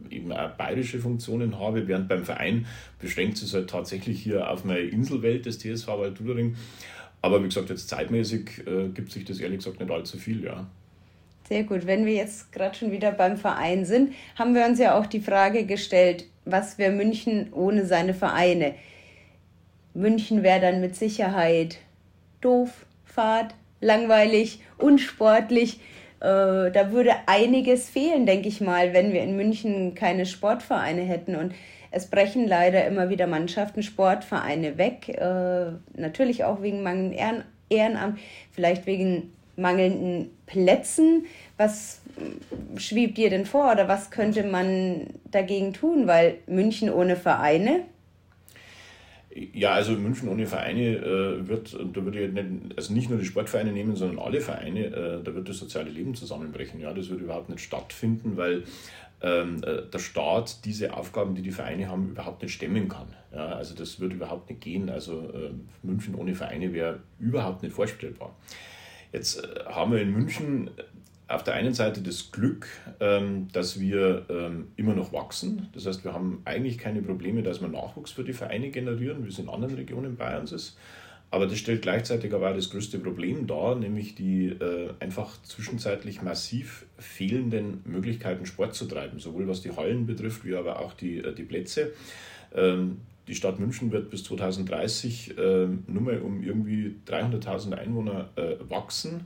eben 0.09 0.31
auch 0.31 0.49
bayerische 0.51 0.99
Funktionen 0.99 1.57
habe, 1.57 1.87
während 1.87 2.09
beim 2.09 2.25
Verein 2.25 2.65
beschränkt 2.99 3.41
es 3.41 3.53
halt 3.53 3.69
tatsächlich 3.69 4.21
hier 4.21 4.49
auf 4.49 4.65
meine 4.65 4.81
Inselwelt 4.81 5.45
des 5.45 5.59
TSV 5.59 5.87
Waldudering. 5.87 6.55
Aber 7.21 7.41
wie 7.41 7.47
gesagt, 7.47 7.69
jetzt 7.69 7.87
zeitmäßig 7.87 8.67
äh, 8.67 8.89
gibt 8.89 9.11
sich 9.11 9.25
das 9.25 9.39
ehrlich 9.39 9.59
gesagt 9.59 9.79
nicht 9.79 9.91
allzu 9.91 10.17
viel, 10.17 10.43
ja. 10.43 10.67
Sehr 11.47 11.63
gut. 11.63 11.85
Wenn 11.85 12.05
wir 12.05 12.13
jetzt 12.13 12.51
gerade 12.51 12.75
schon 12.75 12.91
wieder 12.91 13.11
beim 13.11 13.37
Verein 13.37 13.85
sind, 13.85 14.13
haben 14.35 14.55
wir 14.55 14.65
uns 14.65 14.79
ja 14.79 14.97
auch 14.97 15.05
die 15.05 15.19
Frage 15.19 15.65
gestellt, 15.65 16.25
was 16.45 16.77
wäre 16.77 16.91
München 16.91 17.51
ohne 17.51 17.85
seine 17.85 18.13
Vereine? 18.13 18.75
München 19.93 20.43
wäre 20.43 20.61
dann 20.61 20.81
mit 20.81 20.95
Sicherheit 20.95 21.77
doof, 22.39 22.85
fad, 23.05 23.53
langweilig, 23.79 24.61
unsportlich. 24.77 25.79
Äh, 26.19 26.71
da 26.71 26.91
würde 26.91 27.13
einiges 27.25 27.89
fehlen, 27.89 28.25
denke 28.25 28.47
ich 28.47 28.61
mal, 28.61 28.93
wenn 28.93 29.13
wir 29.13 29.23
in 29.23 29.35
München 29.35 29.95
keine 29.95 30.25
Sportvereine 30.25 31.01
hätten. 31.01 31.35
Und 31.35 31.53
es 31.91 32.07
brechen 32.07 32.47
leider 32.47 32.85
immer 32.85 33.09
wieder 33.09 33.27
Mannschaften, 33.27 33.83
Sportvereine 33.83 34.77
weg. 34.77 35.09
Äh, 35.09 35.71
natürlich 35.99 36.43
auch 36.43 36.61
wegen 36.61 36.83
mangelndem 36.83 37.17
Ehren 37.17 37.43
Ehrenamt, 37.69 38.19
vielleicht 38.51 38.85
wegen 38.85 39.31
mangelnden 39.55 40.29
Plätzen. 40.45 41.25
Was 41.57 42.01
schwebt 42.77 43.17
dir 43.17 43.29
denn 43.29 43.45
vor 43.45 43.71
oder 43.71 43.87
was 43.87 44.11
könnte 44.11 44.43
man 44.43 45.07
dagegen 45.31 45.73
tun? 45.73 46.07
Weil 46.07 46.39
München 46.47 46.91
ohne 46.91 47.15
Vereine 47.15 47.81
ja, 49.33 49.71
also 49.71 49.93
München 49.93 50.27
ohne 50.29 50.45
Vereine 50.45 50.97
äh, 50.97 51.47
wird, 51.47 51.73
da 51.73 52.03
würde 52.03 52.25
ich 52.25 52.31
nicht, 52.31 52.77
also 52.77 52.93
nicht 52.93 53.09
nur 53.09 53.19
die 53.19 53.25
Sportvereine 53.25 53.71
nehmen, 53.71 53.95
sondern 53.95 54.19
alle 54.19 54.41
Vereine, 54.41 54.87
äh, 54.87 55.23
da 55.23 55.33
wird 55.33 55.47
das 55.47 55.57
soziale 55.57 55.89
Leben 55.89 56.15
zusammenbrechen. 56.15 56.79
Ja, 56.79 56.93
das 56.93 57.09
würde 57.09 57.23
überhaupt 57.23 57.49
nicht 57.49 57.61
stattfinden, 57.61 58.35
weil 58.35 58.63
ähm, 59.21 59.61
äh, 59.63 59.83
der 59.83 59.99
Staat 59.99 60.65
diese 60.65 60.93
Aufgaben, 60.93 61.35
die 61.35 61.41
die 61.41 61.51
Vereine 61.51 61.87
haben, 61.87 62.09
überhaupt 62.09 62.41
nicht 62.41 62.53
stemmen 62.53 62.89
kann. 62.89 63.07
Ja, 63.33 63.47
also 63.47 63.75
das 63.75 63.99
würde 63.99 64.15
überhaupt 64.15 64.49
nicht 64.49 64.61
gehen. 64.61 64.89
Also 64.89 65.21
äh, 65.29 65.51
München 65.83 66.15
ohne 66.15 66.35
Vereine 66.35 66.73
wäre 66.73 66.99
überhaupt 67.19 67.63
nicht 67.63 67.73
vorstellbar. 67.73 68.35
Jetzt 69.13 69.43
äh, 69.43 69.65
haben 69.65 69.91
wir 69.91 70.01
in 70.01 70.11
München 70.11 70.71
auf 71.33 71.43
der 71.43 71.53
einen 71.53 71.73
Seite 71.73 72.01
das 72.01 72.31
Glück, 72.31 72.67
ähm, 72.99 73.47
dass 73.53 73.79
wir 73.79 74.25
ähm, 74.29 74.67
immer 74.75 74.93
noch 74.93 75.13
wachsen. 75.13 75.69
Das 75.73 75.85
heißt, 75.85 76.03
wir 76.03 76.13
haben 76.13 76.41
eigentlich 76.45 76.77
keine 76.77 77.01
Probleme, 77.01 77.43
dass 77.43 77.61
wir 77.61 77.67
Nachwuchs 77.67 78.11
für 78.11 78.23
die 78.23 78.33
Vereine 78.33 78.69
generieren, 78.69 79.23
wie 79.25 79.29
es 79.29 79.39
in 79.39 79.49
anderen 79.49 79.75
Regionen 79.75 80.15
Bayerns 80.17 80.51
ist. 80.51 80.77
Aber 81.31 81.47
das 81.47 81.57
stellt 81.57 81.81
gleichzeitig 81.81 82.33
aber 82.33 82.51
auch 82.51 82.55
das 82.55 82.69
größte 82.69 82.99
Problem 82.99 83.47
dar, 83.47 83.75
nämlich 83.75 84.15
die 84.15 84.47
äh, 84.47 84.89
einfach 84.99 85.41
zwischenzeitlich 85.43 86.21
massiv 86.21 86.85
fehlenden 86.97 87.81
Möglichkeiten, 87.85 88.45
Sport 88.45 88.75
zu 88.75 88.85
treiben, 88.85 89.19
sowohl 89.19 89.47
was 89.47 89.61
die 89.61 89.71
Hallen 89.71 90.05
betrifft, 90.05 90.43
wie 90.43 90.55
aber 90.55 90.79
auch 90.79 90.93
die, 90.93 91.19
äh, 91.19 91.33
die 91.33 91.43
Plätze. 91.43 91.93
Ähm, 92.53 92.97
die 93.27 93.35
Stadt 93.35 93.59
München 93.59 93.93
wird 93.93 94.09
bis 94.09 94.25
2030 94.25 95.37
äh, 95.37 95.67
nur 95.87 96.01
mal 96.01 96.19
um 96.21 96.43
irgendwie 96.43 96.97
300.000 97.07 97.73
Einwohner 97.73 98.29
äh, 98.35 98.55
wachsen. 98.69 99.25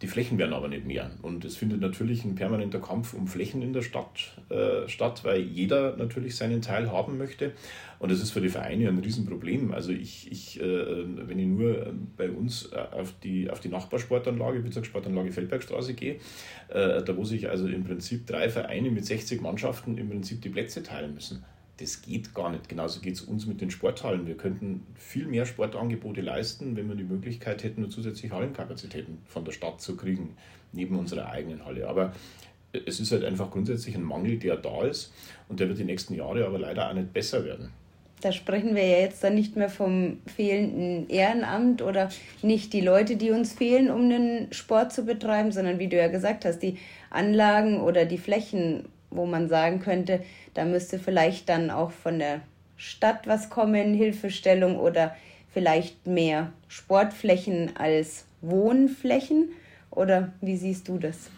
Die 0.00 0.06
Flächen 0.06 0.38
werden 0.38 0.52
aber 0.52 0.68
nicht 0.68 0.86
mehr. 0.86 1.10
Und 1.22 1.44
es 1.44 1.56
findet 1.56 1.80
natürlich 1.80 2.24
ein 2.24 2.36
permanenter 2.36 2.78
Kampf 2.78 3.14
um 3.14 3.26
Flächen 3.26 3.62
in 3.62 3.72
der 3.72 3.82
Stadt 3.82 4.36
äh, 4.48 4.88
statt, 4.88 5.24
weil 5.24 5.40
jeder 5.40 5.96
natürlich 5.96 6.36
seinen 6.36 6.62
Teil 6.62 6.92
haben 6.92 7.18
möchte. 7.18 7.52
Und 7.98 8.12
das 8.12 8.20
ist 8.20 8.30
für 8.30 8.40
die 8.40 8.48
Vereine 8.48 8.88
ein 8.88 8.98
Riesenproblem. 8.98 9.72
Also 9.72 9.90
ich, 9.90 10.30
ich 10.30 10.60
äh, 10.60 10.64
wenn 10.64 11.38
ich 11.38 11.46
nur 11.46 11.92
bei 12.16 12.30
uns 12.30 12.72
auf 12.72 13.12
die, 13.24 13.50
auf 13.50 13.58
die 13.58 13.68
Nachbarsportanlage, 13.68 14.60
Bezirkssportanlage 14.60 15.32
Feldbergstraße 15.32 15.94
gehe, 15.94 16.14
äh, 16.68 17.02
da 17.02 17.16
wo 17.16 17.24
sich 17.24 17.48
also 17.48 17.66
im 17.66 17.82
Prinzip 17.82 18.26
drei 18.26 18.48
Vereine 18.48 18.90
mit 18.90 19.04
60 19.04 19.40
Mannschaften 19.40 19.98
im 19.98 20.10
Prinzip 20.10 20.40
die 20.42 20.48
Plätze 20.48 20.84
teilen 20.84 21.14
müssen 21.14 21.44
das 21.78 22.02
geht 22.02 22.34
gar 22.34 22.50
nicht. 22.50 22.68
Genauso 22.68 23.00
geht 23.00 23.14
es 23.14 23.22
uns 23.22 23.46
mit 23.46 23.60
den 23.60 23.70
Sporthallen. 23.70 24.26
Wir 24.26 24.36
könnten 24.36 24.84
viel 24.96 25.26
mehr 25.26 25.46
Sportangebote 25.46 26.20
leisten, 26.20 26.76
wenn 26.76 26.88
wir 26.88 26.96
die 26.96 27.04
Möglichkeit 27.04 27.62
hätten, 27.62 27.82
nur 27.82 27.90
zusätzliche 27.90 28.34
Hallenkapazitäten 28.34 29.18
von 29.26 29.44
der 29.44 29.52
Stadt 29.52 29.80
zu 29.80 29.96
kriegen, 29.96 30.36
neben 30.72 30.98
unserer 30.98 31.30
eigenen 31.30 31.64
Halle. 31.64 31.88
Aber 31.88 32.12
es 32.72 33.00
ist 33.00 33.12
halt 33.12 33.24
einfach 33.24 33.50
grundsätzlich 33.50 33.94
ein 33.94 34.02
Mangel, 34.02 34.38
der 34.38 34.56
da 34.56 34.84
ist 34.84 35.12
und 35.48 35.60
der 35.60 35.68
wird 35.68 35.78
die 35.78 35.84
nächsten 35.84 36.14
Jahre 36.14 36.44
aber 36.44 36.58
leider 36.58 36.90
auch 36.90 36.94
nicht 36.94 37.12
besser 37.12 37.44
werden. 37.44 37.70
Da 38.20 38.32
sprechen 38.32 38.74
wir 38.74 38.84
ja 38.84 38.98
jetzt 38.98 39.22
dann 39.22 39.36
nicht 39.36 39.54
mehr 39.54 39.68
vom 39.68 40.18
fehlenden 40.26 41.08
Ehrenamt 41.08 41.82
oder 41.82 42.08
nicht 42.42 42.72
die 42.72 42.80
Leute, 42.80 43.14
die 43.16 43.30
uns 43.30 43.52
fehlen, 43.52 43.92
um 43.92 44.10
den 44.10 44.52
Sport 44.52 44.92
zu 44.92 45.04
betreiben, 45.04 45.52
sondern 45.52 45.78
wie 45.78 45.86
du 45.86 45.96
ja 45.96 46.08
gesagt 46.08 46.44
hast, 46.44 46.58
die 46.58 46.78
Anlagen 47.10 47.80
oder 47.80 48.06
die 48.06 48.18
Flächen, 48.18 48.86
wo 49.10 49.26
man 49.26 49.48
sagen 49.48 49.80
könnte, 49.80 50.22
da 50.54 50.64
müsste 50.64 50.98
vielleicht 50.98 51.48
dann 51.48 51.70
auch 51.70 51.90
von 51.90 52.18
der 52.18 52.40
Stadt 52.76 53.26
was 53.26 53.50
kommen, 53.50 53.94
Hilfestellung 53.94 54.76
oder 54.76 55.14
vielleicht 55.52 56.06
mehr 56.06 56.52
Sportflächen 56.68 57.76
als 57.76 58.26
Wohnflächen? 58.40 59.50
Oder 59.90 60.32
wie 60.40 60.56
siehst 60.56 60.88
du 60.88 60.98
das? 60.98 61.30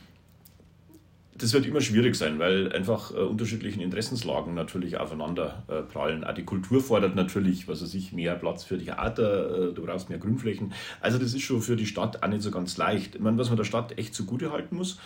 Das 1.34 1.54
wird 1.54 1.64
immer 1.64 1.80
schwierig 1.80 2.16
sein, 2.16 2.38
weil 2.38 2.70
einfach 2.70 3.14
äh, 3.14 3.20
unterschiedlichen 3.20 3.80
Interessenslagen 3.80 4.52
natürlich 4.52 4.98
aufeinander 4.98 5.62
äh, 5.68 5.80
prallen. 5.80 6.22
Auch 6.22 6.34
die 6.34 6.44
Kultur 6.44 6.82
fordert 6.82 7.16
natürlich, 7.16 7.66
was 7.66 7.80
weiß 7.80 7.94
ich, 7.94 8.12
mehr 8.12 8.34
Platz 8.34 8.62
für 8.62 8.76
Theater, 8.76 9.70
äh, 9.70 9.72
du 9.72 9.86
brauchst 9.86 10.10
mehr 10.10 10.18
Grünflächen. 10.18 10.74
Also 11.00 11.16
das 11.16 11.32
ist 11.32 11.40
schon 11.40 11.62
für 11.62 11.76
die 11.76 11.86
Stadt 11.86 12.22
auch 12.22 12.28
nicht 12.28 12.42
so 12.42 12.50
ganz 12.50 12.76
leicht. 12.76 13.14
Ich 13.14 13.20
meine, 13.22 13.38
was 13.38 13.48
man 13.48 13.56
der 13.56 13.64
Stadt 13.64 13.96
echt 13.96 14.14
zugute 14.14 14.52
halten 14.52 14.76
muss, 14.76 14.98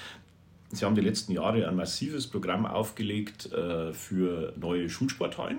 Sie 0.74 0.84
haben 0.84 0.94
die 0.94 1.00
letzten 1.00 1.32
Jahre 1.32 1.68
ein 1.68 1.76
massives 1.76 2.26
Programm 2.26 2.66
aufgelegt 2.66 3.52
äh, 3.52 3.92
für 3.92 4.52
neue 4.56 4.88
Schulsporthallen. 4.88 5.58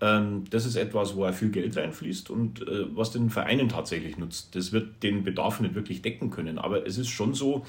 Ähm, 0.00 0.44
das 0.50 0.64
ist 0.64 0.76
etwas, 0.76 1.16
wo 1.16 1.24
auch 1.24 1.34
viel 1.34 1.50
Geld 1.50 1.76
reinfließt 1.76 2.30
und 2.30 2.62
äh, 2.62 2.84
was 2.94 3.10
den 3.10 3.30
Vereinen 3.30 3.68
tatsächlich 3.68 4.16
nutzt. 4.16 4.54
Das 4.54 4.72
wird 4.72 5.02
den 5.02 5.24
Bedarf 5.24 5.60
nicht 5.60 5.74
wirklich 5.74 6.02
decken 6.02 6.30
können. 6.30 6.58
Aber 6.58 6.86
es 6.86 6.98
ist 6.98 7.08
schon 7.08 7.34
so, 7.34 7.64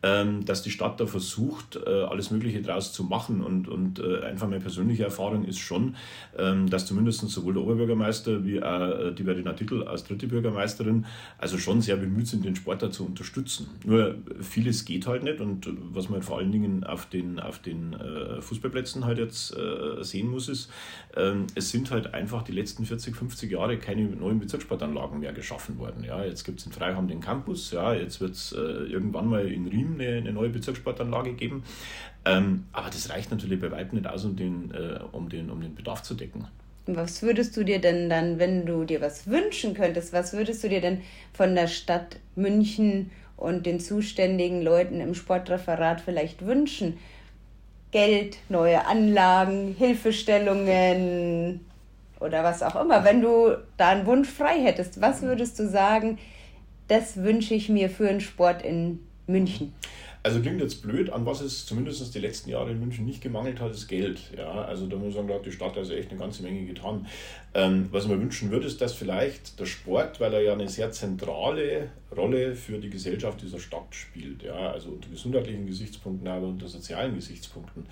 dass 0.00 0.62
die 0.62 0.70
Stadt 0.70 1.00
da 1.00 1.06
versucht, 1.06 1.76
äh, 1.84 1.90
alles 1.90 2.30
Mögliche 2.30 2.62
draus 2.62 2.92
zu 2.92 3.02
machen. 3.02 3.40
Und, 3.42 3.68
und 3.68 3.98
äh, 3.98 4.20
einfach 4.20 4.46
meine 4.46 4.60
persönliche 4.60 5.02
Erfahrung 5.02 5.44
ist 5.44 5.58
schon, 5.58 5.96
ähm, 6.38 6.70
dass 6.70 6.86
zumindest 6.86 7.28
sowohl 7.28 7.54
der 7.54 7.64
Oberbürgermeister 7.64 8.44
wie 8.44 8.62
auch 8.62 8.80
äh, 8.80 9.12
die 9.12 9.24
Verena 9.24 9.54
Titel 9.54 9.82
als 9.82 10.04
dritte 10.04 10.28
Bürgermeisterin 10.28 11.04
also 11.38 11.58
schon 11.58 11.82
sehr 11.82 11.96
bemüht 11.96 12.28
sind, 12.28 12.44
den 12.44 12.54
Sport 12.54 12.82
da 12.82 12.92
zu 12.92 13.04
unterstützen. 13.04 13.68
Nur 13.84 14.14
vieles 14.40 14.84
geht 14.84 15.08
halt 15.08 15.24
nicht 15.24 15.40
und 15.40 15.68
was 15.92 16.08
man 16.08 16.22
vor 16.22 16.38
allen 16.38 16.52
Dingen 16.52 16.84
auf 16.84 17.06
den, 17.06 17.40
auf 17.40 17.58
den 17.58 17.96
Fußballplätzen 18.40 19.04
halt 19.04 19.18
jetzt 19.18 19.56
sehen 20.00 20.28
muss, 20.28 20.48
ist, 20.48 20.70
ähm, 21.16 21.46
es 21.54 21.70
sind 21.70 21.90
halt 21.90 22.14
einfach 22.14 22.42
die 22.42 22.52
letzten 22.52 22.84
40, 22.84 23.16
50 23.16 23.50
Jahre 23.50 23.78
keine 23.78 24.04
neuen 24.04 24.38
Bezirkssportanlagen 24.38 25.20
mehr 25.20 25.32
geschaffen 25.32 25.78
worden. 25.78 26.04
Ja, 26.04 26.24
jetzt 26.24 26.44
gibt 26.44 26.60
es 26.60 26.66
in 26.66 26.72
Freiham 26.72 27.08
den 27.08 27.20
Campus, 27.20 27.72
ja, 27.72 27.94
jetzt 27.94 28.20
wird 28.20 28.32
es 28.32 28.52
irgendwann 28.52 29.28
mal 29.28 29.46
in 29.46 29.66
Riem 29.66 29.87
eine, 29.94 30.18
eine 30.18 30.32
neue 30.32 30.50
Bezirkssportanlage 30.50 31.32
geben. 31.32 31.64
Ähm, 32.24 32.64
aber 32.72 32.90
das 32.90 33.10
reicht 33.10 33.30
natürlich 33.30 33.60
bei 33.60 33.70
weitem 33.70 33.98
nicht 33.98 34.08
aus, 34.08 34.24
um 34.24 34.36
den, 34.36 34.72
äh, 34.72 35.00
um, 35.12 35.28
den, 35.28 35.50
um 35.50 35.60
den 35.60 35.74
Bedarf 35.74 36.02
zu 36.02 36.14
decken. 36.14 36.46
Was 36.86 37.22
würdest 37.22 37.56
du 37.56 37.64
dir 37.64 37.80
denn 37.80 38.08
dann, 38.08 38.38
wenn 38.38 38.64
du 38.64 38.84
dir 38.84 39.00
was 39.00 39.26
wünschen 39.26 39.74
könntest, 39.74 40.12
was 40.12 40.32
würdest 40.32 40.64
du 40.64 40.68
dir 40.70 40.80
denn 40.80 41.02
von 41.34 41.54
der 41.54 41.66
Stadt 41.66 42.16
München 42.34 43.10
und 43.36 43.66
den 43.66 43.78
zuständigen 43.78 44.62
Leuten 44.62 45.00
im 45.00 45.14
Sportreferat 45.14 46.00
vielleicht 46.00 46.46
wünschen? 46.46 46.98
Geld, 47.90 48.38
neue 48.48 48.86
Anlagen, 48.86 49.74
Hilfestellungen 49.78 51.60
oder 52.20 52.42
was 52.42 52.62
auch 52.62 52.80
immer. 52.80 53.04
Wenn 53.04 53.20
du 53.20 53.56
da 53.76 53.90
einen 53.90 54.06
Wunsch 54.06 54.28
frei 54.28 54.60
hättest, 54.60 55.00
was 55.00 55.22
würdest 55.22 55.58
du 55.58 55.68
sagen, 55.68 56.18
das 56.88 57.18
wünsche 57.18 57.54
ich 57.54 57.68
mir 57.68 57.90
für 57.90 58.08
einen 58.08 58.20
Sport 58.20 58.62
in 58.62 59.00
München. 59.28 59.72
Also 60.22 60.40
klingt 60.40 60.60
jetzt 60.60 60.82
blöd, 60.82 61.10
an 61.10 61.24
was 61.26 61.40
es 61.40 61.64
zumindest 61.64 62.14
die 62.14 62.18
letzten 62.18 62.50
Jahre 62.50 62.72
in 62.72 62.80
München 62.80 63.06
nicht 63.06 63.22
gemangelt 63.22 63.60
hat, 63.60 63.70
ist 63.70 63.86
Geld. 63.86 64.20
Ja, 64.36 64.50
also 64.62 64.86
da 64.86 64.96
muss 64.96 65.04
man 65.04 65.12
sagen, 65.12 65.28
da 65.28 65.34
hat 65.34 65.46
die 65.46 65.52
Stadt 65.52 65.76
also 65.76 65.94
echt 65.94 66.10
eine 66.10 66.18
ganze 66.18 66.42
Menge 66.42 66.66
getan. 66.66 67.06
Ähm, 67.54 67.88
was 67.92 68.08
man 68.08 68.20
wünschen 68.20 68.50
würde, 68.50 68.66
ist, 68.66 68.80
dass 68.80 68.92
vielleicht 68.92 69.60
der 69.60 69.66
Sport, 69.66 70.20
weil 70.20 70.34
er 70.34 70.42
ja 70.42 70.52
eine 70.54 70.68
sehr 70.68 70.90
zentrale 70.90 71.90
Rolle 72.14 72.56
für 72.56 72.78
die 72.78 72.90
Gesellschaft 72.90 73.40
dieser 73.42 73.60
Stadt 73.60 73.94
spielt, 73.94 74.42
ja, 74.42 74.72
also 74.72 74.90
unter 74.90 75.08
gesundheitlichen 75.08 75.66
Gesichtspunkten, 75.66 76.26
aber 76.26 76.48
unter 76.48 76.66
sozialen 76.66 77.14
Gesichtspunkten, 77.14 77.86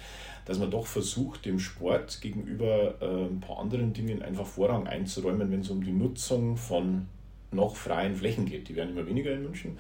dass 0.46 0.58
man 0.58 0.70
doch 0.70 0.86
versucht, 0.86 1.44
dem 1.44 1.60
Sport 1.60 2.20
gegenüber 2.20 2.96
äh, 3.00 3.26
ein 3.30 3.40
paar 3.40 3.60
anderen 3.60 3.92
Dingen 3.92 4.22
einfach 4.22 4.46
Vorrang 4.46 4.88
einzuräumen, 4.88 5.52
wenn 5.52 5.60
es 5.60 5.70
um 5.70 5.82
die 5.84 5.92
Nutzung 5.92 6.56
von 6.56 7.06
noch 7.52 7.76
freien 7.76 8.16
Flächen 8.16 8.46
geht. 8.46 8.68
Die 8.68 8.76
werden 8.76 8.90
immer 8.90 9.06
weniger 9.06 9.32
in 9.32 9.42
München. 9.42 9.78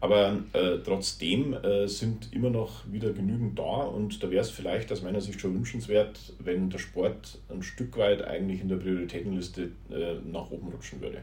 Aber 0.00 0.38
äh, 0.52 0.78
trotzdem 0.84 1.54
äh, 1.54 1.88
sind 1.88 2.32
immer 2.32 2.50
noch 2.50 2.84
wieder 2.90 3.12
genügend 3.12 3.58
da 3.58 3.62
und 3.62 4.22
da 4.22 4.30
wäre 4.30 4.42
es 4.42 4.50
vielleicht 4.50 4.92
aus 4.92 5.02
meiner 5.02 5.20
Sicht 5.20 5.40
schon 5.40 5.54
wünschenswert, 5.54 6.34
wenn 6.38 6.70
der 6.70 6.78
Sport 6.78 7.38
ein 7.48 7.64
Stück 7.64 7.96
weit 7.96 8.22
eigentlich 8.22 8.60
in 8.60 8.68
der 8.68 8.76
Prioritätenliste 8.76 9.72
äh, 9.90 10.14
nach 10.24 10.50
oben 10.50 10.68
rutschen 10.68 11.00
würde. 11.00 11.22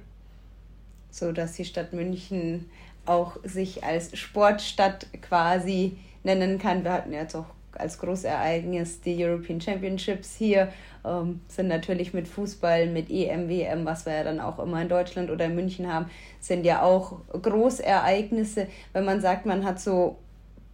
So 1.09 1.31
dass 1.31 1.53
die 1.53 1.63
Stadt 1.63 1.93
München 1.93 2.65
auch 3.05 3.38
sich 3.43 3.83
als 3.83 4.17
Sportstadt 4.17 5.07
quasi 5.21 5.95
nennen 6.23 6.59
kann. 6.59 6.83
Wir 6.83 6.91
hatten 6.91 7.13
jetzt 7.13 7.35
auch 7.35 7.45
als 7.79 7.99
Großereignis 7.99 9.01
die 9.01 9.23
European 9.23 9.61
Championships 9.61 10.35
hier. 10.35 10.69
Ähm, 11.05 11.41
sind 11.47 11.67
natürlich 11.67 12.13
mit 12.13 12.27
Fußball, 12.27 12.88
mit 12.88 13.09
EM, 13.09 13.47
WM, 13.49 13.85
was 13.85 14.05
wir 14.05 14.13
ja 14.13 14.23
dann 14.23 14.39
auch 14.39 14.59
immer 14.59 14.81
in 14.81 14.89
Deutschland 14.89 15.29
oder 15.29 15.45
in 15.45 15.55
München 15.55 15.91
haben, 15.91 16.07
sind 16.39 16.65
ja 16.65 16.81
auch 16.81 17.19
Großereignisse. 17.41 18.67
Wenn 18.93 19.05
man 19.05 19.21
sagt, 19.21 19.45
man 19.45 19.63
hat 19.63 19.79
so 19.79 20.17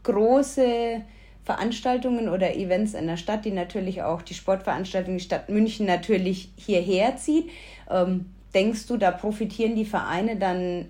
große 0.03 1.01
Veranstaltungen 1.43 2.29
oder 2.29 2.55
Events 2.55 2.93
in 2.93 3.07
der 3.07 3.17
Stadt, 3.17 3.45
die 3.45 3.51
natürlich 3.51 4.03
auch 4.03 4.21
die 4.21 4.33
Sportveranstaltung, 4.33 5.17
die 5.17 5.23
Stadt 5.23 5.49
München 5.49 5.85
natürlich 5.85 6.49
hierher 6.55 7.17
zieht. 7.17 7.49
Ähm, 7.89 8.27
denkst 8.53 8.87
du, 8.87 8.97
da 8.97 9.11
profitieren 9.11 9.75
die 9.75 9.85
Vereine 9.85 10.37
dann 10.37 10.87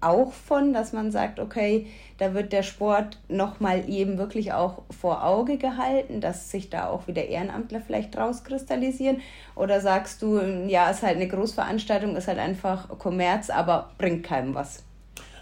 auch 0.00 0.32
von, 0.32 0.72
dass 0.72 0.92
man 0.92 1.10
sagt, 1.10 1.40
okay, 1.40 1.86
da 2.18 2.34
wird 2.34 2.52
der 2.52 2.62
Sport 2.62 3.18
nochmal 3.28 3.88
eben 3.88 4.18
wirklich 4.18 4.52
auch 4.52 4.82
vor 4.90 5.24
Auge 5.24 5.56
gehalten, 5.56 6.20
dass 6.20 6.50
sich 6.50 6.70
da 6.70 6.88
auch 6.88 7.06
wieder 7.06 7.24
Ehrenamtler 7.24 7.80
vielleicht 7.80 8.16
rauskristallisieren? 8.16 9.20
Oder 9.54 9.80
sagst 9.80 10.22
du, 10.22 10.40
ja, 10.68 10.90
ist 10.90 11.02
halt 11.02 11.16
eine 11.16 11.28
Großveranstaltung, 11.28 12.16
ist 12.16 12.28
halt 12.28 12.38
einfach 12.38 12.88
Kommerz, 12.98 13.50
aber 13.50 13.92
bringt 13.98 14.24
keinem 14.24 14.54
was? 14.54 14.84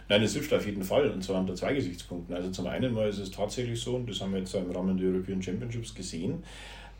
Nein, 0.08 0.22
es 0.22 0.34
hilft 0.34 0.54
auf 0.54 0.64
jeden 0.64 0.84
Fall 0.84 1.10
und 1.10 1.24
zwar 1.24 1.40
unter 1.40 1.54
zwei 1.54 1.74
Gesichtspunkten. 1.74 2.34
Also 2.34 2.50
zum 2.50 2.66
einen 2.68 2.94
mal 2.94 3.08
ist 3.08 3.18
es 3.18 3.30
tatsächlich 3.30 3.80
so, 3.80 3.96
und 3.96 4.08
das 4.08 4.20
haben 4.20 4.32
wir 4.32 4.38
jetzt 4.38 4.54
im 4.54 4.70
Rahmen 4.70 4.96
der 4.96 5.08
European 5.08 5.42
Championships 5.42 5.94
gesehen, 5.94 6.44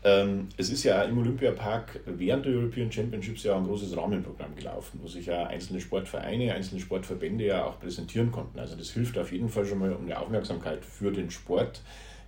es 0.03 0.69
ist 0.69 0.83
ja 0.83 1.01
im 1.03 1.17
Olympiapark 1.17 1.99
während 2.05 2.45
der 2.45 2.53
European 2.53 2.89
Championships 2.91 3.43
ja 3.43 3.57
ein 3.57 3.65
großes 3.65 3.97
Rahmenprogramm 3.97 4.55
gelaufen, 4.55 4.99
wo 5.01 5.07
sich 5.07 5.25
ja 5.25 5.47
einzelne 5.47 5.81
Sportvereine, 5.81 6.53
einzelne 6.53 6.79
Sportverbände 6.79 7.45
ja 7.45 7.65
auch 7.65 7.79
präsentieren 7.79 8.31
konnten. 8.31 8.57
Also 8.59 8.75
das 8.75 8.91
hilft 8.91 9.17
auf 9.17 9.31
jeden 9.31 9.49
Fall 9.49 9.65
schon 9.65 9.79
mal, 9.79 9.91
um 9.91 10.05
eine 10.05 10.17
Aufmerksamkeit 10.17 10.85
für 10.85 11.11
den 11.11 11.29
Sport 11.29 11.81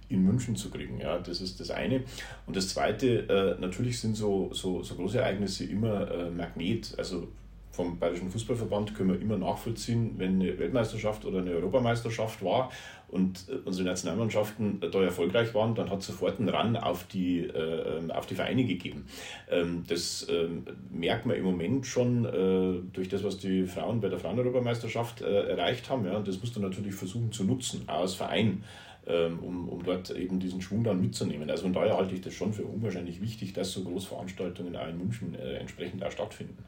in 0.10 0.24
München 0.24 0.56
zu 0.56 0.70
kriegen. 0.70 1.00
Ja, 1.00 1.20
das 1.20 1.40
ist 1.40 1.60
das 1.60 1.70
eine. 1.72 2.04
Und 2.48 2.56
das 2.56 2.70
zweite, 2.70 3.30
äh, 3.30 3.62
natürlich 3.62 4.00
sind 4.00 4.18
so, 4.18 4.50
so, 4.52 4.84
so 4.84 4.96
große 4.96 5.20
Ereignisse 5.20 5.66
immer 5.66 6.10
äh, 6.12 6.30
Magnet. 6.32 6.96
Also 6.98 7.28
vom 7.72 7.98
Bayerischen 7.98 8.30
Fußballverband 8.32 8.96
können 8.96 9.12
wir 9.12 9.22
immer 9.22 9.38
nachvollziehen, 9.38 10.16
wenn 10.18 10.42
eine 10.42 10.58
Weltmeisterschaft 10.58 11.24
oder 11.26 11.40
eine 11.40 11.52
Europameisterschaft 11.52 12.44
war 12.44 12.72
und 13.12 13.46
äh, 13.50 13.56
unsere 13.66 13.88
Nationalmannschaften 13.88 14.82
da 14.92 15.04
erfolgreich 15.04 15.54
waren, 15.54 15.76
dann 15.76 15.90
hat 15.90 16.02
sofort 16.02 16.40
einen 16.40 16.50
Run 16.50 16.76
auf 16.76 17.06
die, 17.08 17.42
äh, 17.42 18.12
auf 18.12 18.26
die 18.26 18.36
Vereine 18.36 18.64
gegeben. 18.66 19.06
Ähm, 19.50 19.84
das 19.88 20.28
ähm, 20.30 20.66
merkt 20.92 21.26
man 21.26 21.36
im 21.36 21.44
Moment 21.44 21.86
schon 21.86 22.26
äh, 22.26 22.94
durch 22.94 23.10
das, 23.10 23.24
was 23.24 23.38
die 23.38 23.66
Frauen 23.66 24.02
bei 24.02 24.10
der 24.10 24.20
Fraueneuropameisterschaft 24.20 25.22
äh, 25.22 25.50
erreicht 25.50 25.90
haben. 25.90 26.06
Ja, 26.06 26.18
und 26.18 26.28
das 26.28 26.40
musst 26.40 26.56
du 26.56 26.60
natürlich 26.60 26.96
versuchen 26.96 27.32
zu 27.32 27.44
nutzen, 27.44 27.84
auch 27.88 28.02
als 28.02 28.16
Verein. 28.16 28.64
Ähm, 29.08 29.40
um, 29.40 29.70
um 29.70 29.82
dort 29.82 30.12
eben 30.12 30.40
diesen 30.40 30.62
Schwung 30.62 30.84
dann 30.84 31.02
mitzunehmen. 31.02 31.50
Also 31.50 31.64
von 31.64 31.74
daher 31.74 31.98
halte 31.98 32.14
ich 32.14 32.22
das 32.22 32.34
schon 32.34 32.54
für 32.54 32.64
unwahrscheinlich 32.64 33.22
wichtig, 33.22 33.54
dass 33.54 33.72
so 33.72 33.84
Großveranstaltungen 33.84 34.76
auch 34.76 34.88
in 34.88 35.00
München 35.00 35.34
äh, 35.34 35.54
entsprechend 35.56 36.04
auch 36.04 36.12
stattfinden. 36.12 36.64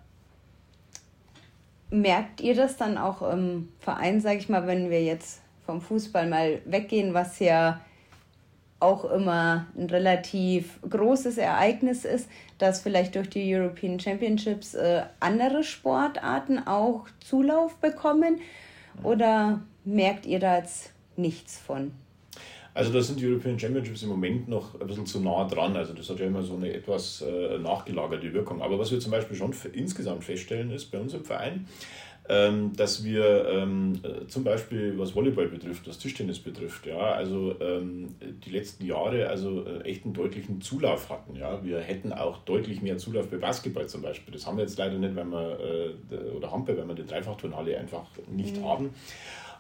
Merkt 1.91 2.39
ihr 2.41 2.55
das 2.55 2.77
dann 2.77 2.97
auch 2.97 3.21
im 3.21 3.67
Verein, 3.79 4.21
sage 4.21 4.39
ich 4.39 4.49
mal, 4.49 4.65
wenn 4.65 4.89
wir 4.89 5.03
jetzt 5.03 5.41
vom 5.71 5.79
Fußball 5.79 6.27
mal 6.27 6.61
weggehen, 6.65 7.13
was 7.13 7.39
ja 7.39 7.79
auch 8.81 9.05
immer 9.05 9.67
ein 9.77 9.89
relativ 9.89 10.79
großes 10.89 11.37
Ereignis 11.37 12.03
ist, 12.03 12.27
dass 12.57 12.81
vielleicht 12.81 13.15
durch 13.15 13.29
die 13.29 13.55
European 13.55 13.99
Championships 13.99 14.73
äh, 14.73 15.03
andere 15.19 15.63
Sportarten 15.63 16.59
auch 16.59 17.05
Zulauf 17.21 17.75
bekommen? 17.75 18.39
Oder 19.03 19.61
merkt 19.85 20.25
ihr 20.25 20.39
da 20.39 20.57
jetzt 20.57 20.91
nichts 21.15 21.57
von? 21.57 21.91
Also 22.73 22.91
da 22.91 23.01
sind 23.01 23.19
die 23.19 23.27
European 23.27 23.59
Championships 23.59 24.03
im 24.03 24.09
Moment 24.09 24.47
noch 24.47 24.79
ein 24.79 24.87
bisschen 24.87 25.05
zu 25.05 25.21
nah 25.21 25.45
dran. 25.45 25.75
Also 25.75 25.93
das 25.93 26.09
hat 26.09 26.19
ja 26.19 26.25
immer 26.25 26.41
so 26.41 26.55
eine 26.55 26.73
etwas 26.73 27.21
äh, 27.21 27.59
nachgelagerte 27.59 28.33
Wirkung. 28.33 28.61
Aber 28.61 28.79
was 28.79 28.91
wir 28.91 28.99
zum 28.99 29.11
Beispiel 29.11 29.37
schon 29.37 29.53
insgesamt 29.73 30.23
feststellen 30.23 30.71
ist 30.71 30.91
bei 30.91 30.97
uns 30.97 31.13
im 31.13 31.23
Verein, 31.23 31.67
ähm, 32.29 32.73
dass 32.75 33.03
wir 33.03 33.47
ähm, 33.49 33.99
äh, 34.03 34.27
zum 34.27 34.43
Beispiel 34.43 34.97
was 34.97 35.15
Volleyball 35.15 35.47
betrifft, 35.47 35.87
was 35.87 35.97
Tischtennis 35.97 36.39
betrifft, 36.39 36.85
ja, 36.85 36.97
also 36.97 37.55
ähm, 37.59 38.15
die 38.45 38.51
letzten 38.51 38.85
Jahre 38.85 39.27
also 39.27 39.65
äh, 39.65 39.81
echt 39.81 40.05
einen 40.05 40.13
deutlichen 40.13 40.61
Zulauf 40.61 41.09
hatten. 41.09 41.35
Ja. 41.35 41.63
Wir 41.63 41.79
hätten 41.79 42.13
auch 42.13 42.37
deutlich 42.39 42.81
mehr 42.81 42.97
Zulauf 42.97 43.29
bei 43.29 43.37
Basketball 43.37 43.87
zum 43.87 44.01
Beispiel. 44.01 44.33
Das 44.33 44.45
haben 44.45 44.57
wir 44.57 44.63
jetzt 44.63 44.77
leider 44.77 44.97
nicht, 44.97 45.15
weil 45.15 45.25
wir, 45.25 45.59
äh, 46.11 46.35
oder 46.35 46.51
haben 46.51 46.67
wir, 46.67 46.77
weil 46.77 46.87
wir 46.87 46.95
die 46.95 47.05
Dreifachturnhalle 47.05 47.77
einfach 47.77 48.05
nicht 48.31 48.57
mhm. 48.57 48.65
haben. 48.65 48.89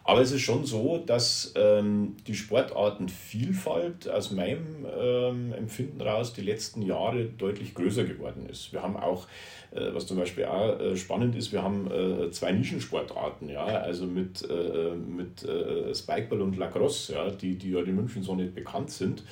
Aber 0.03 0.21
es 0.21 0.31
ist 0.31 0.41
schon 0.41 0.65
so, 0.65 0.97
dass 0.97 1.53
ähm, 1.55 2.15
die 2.25 2.33
Sportartenvielfalt 2.33 4.09
aus 4.09 4.31
meinem 4.31 4.85
ähm, 4.99 5.53
Empfinden 5.53 6.01
raus 6.01 6.33
die 6.33 6.41
letzten 6.41 6.81
Jahre 6.81 7.25
deutlich 7.25 7.75
größer 7.75 8.05
geworden 8.05 8.47
ist. 8.49 8.73
Wir 8.73 8.81
haben 8.81 8.97
auch, 8.97 9.27
äh, 9.69 9.93
was 9.93 10.07
zum 10.07 10.17
Beispiel 10.17 10.45
auch 10.45 10.79
äh, 10.79 10.97
spannend 10.97 11.35
ist, 11.35 11.51
wir 11.51 11.61
haben 11.61 11.89
äh, 11.91 12.31
zwei 12.31 12.51
Nischensportarten, 12.51 13.47
ja, 13.47 13.63
also 13.63 14.07
mit, 14.07 14.43
äh, 14.49 14.95
mit 14.95 15.43
äh, 15.43 15.93
Spikeball 15.93 16.41
und 16.41 16.57
Lacrosse, 16.57 17.13
ja, 17.13 17.29
die, 17.29 17.55
die 17.55 17.69
ja 17.69 17.81
in 17.81 17.95
München 17.95 18.23
so 18.23 18.33
nicht 18.33 18.55
bekannt 18.55 18.89
sind. 18.89 19.23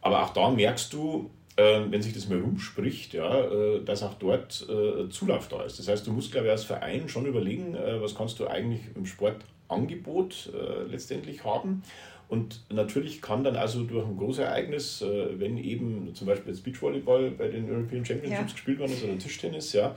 Aber 0.00 0.22
auch 0.24 0.30
da 0.30 0.48
merkst 0.48 0.94
du, 0.94 1.28
äh, 1.56 1.80
wenn 1.90 2.00
sich 2.00 2.14
das 2.14 2.26
mal 2.26 2.40
rumspricht, 2.40 3.12
ja, 3.12 3.78
dass 3.84 4.02
auch 4.02 4.14
dort 4.14 4.66
Zulauf 5.10 5.48
da 5.48 5.62
ist. 5.62 5.78
Das 5.78 5.88
heißt, 5.88 6.06
du 6.06 6.12
musst, 6.12 6.32
glaube 6.32 6.46
ich, 6.46 6.52
als 6.52 6.64
Verein 6.64 7.06
schon 7.10 7.26
überlegen, 7.26 7.76
was 8.00 8.14
kannst 8.14 8.40
du 8.40 8.46
eigentlich 8.46 8.80
im 8.94 9.04
Sport 9.04 9.44
Angebot 9.70 10.52
äh, 10.52 10.90
letztendlich 10.90 11.44
haben. 11.44 11.82
Und 12.28 12.60
natürlich 12.70 13.20
kann 13.20 13.42
dann 13.42 13.56
also 13.56 13.82
durch 13.82 14.06
ein 14.06 14.16
großes 14.16 14.44
Ereignis, 14.44 15.02
äh, 15.02 15.40
wenn 15.40 15.58
eben 15.58 16.14
zum 16.14 16.28
Beispiel 16.28 16.52
jetzt 16.52 16.62
Beachvolleyball 16.62 17.32
bei 17.32 17.48
den 17.48 17.68
European 17.68 18.04
Championships 18.04 18.50
ja. 18.50 18.52
gespielt 18.52 18.78
worden 18.78 18.92
ist 18.92 19.02
oder 19.02 19.18
Tischtennis, 19.18 19.72
ja, 19.72 19.96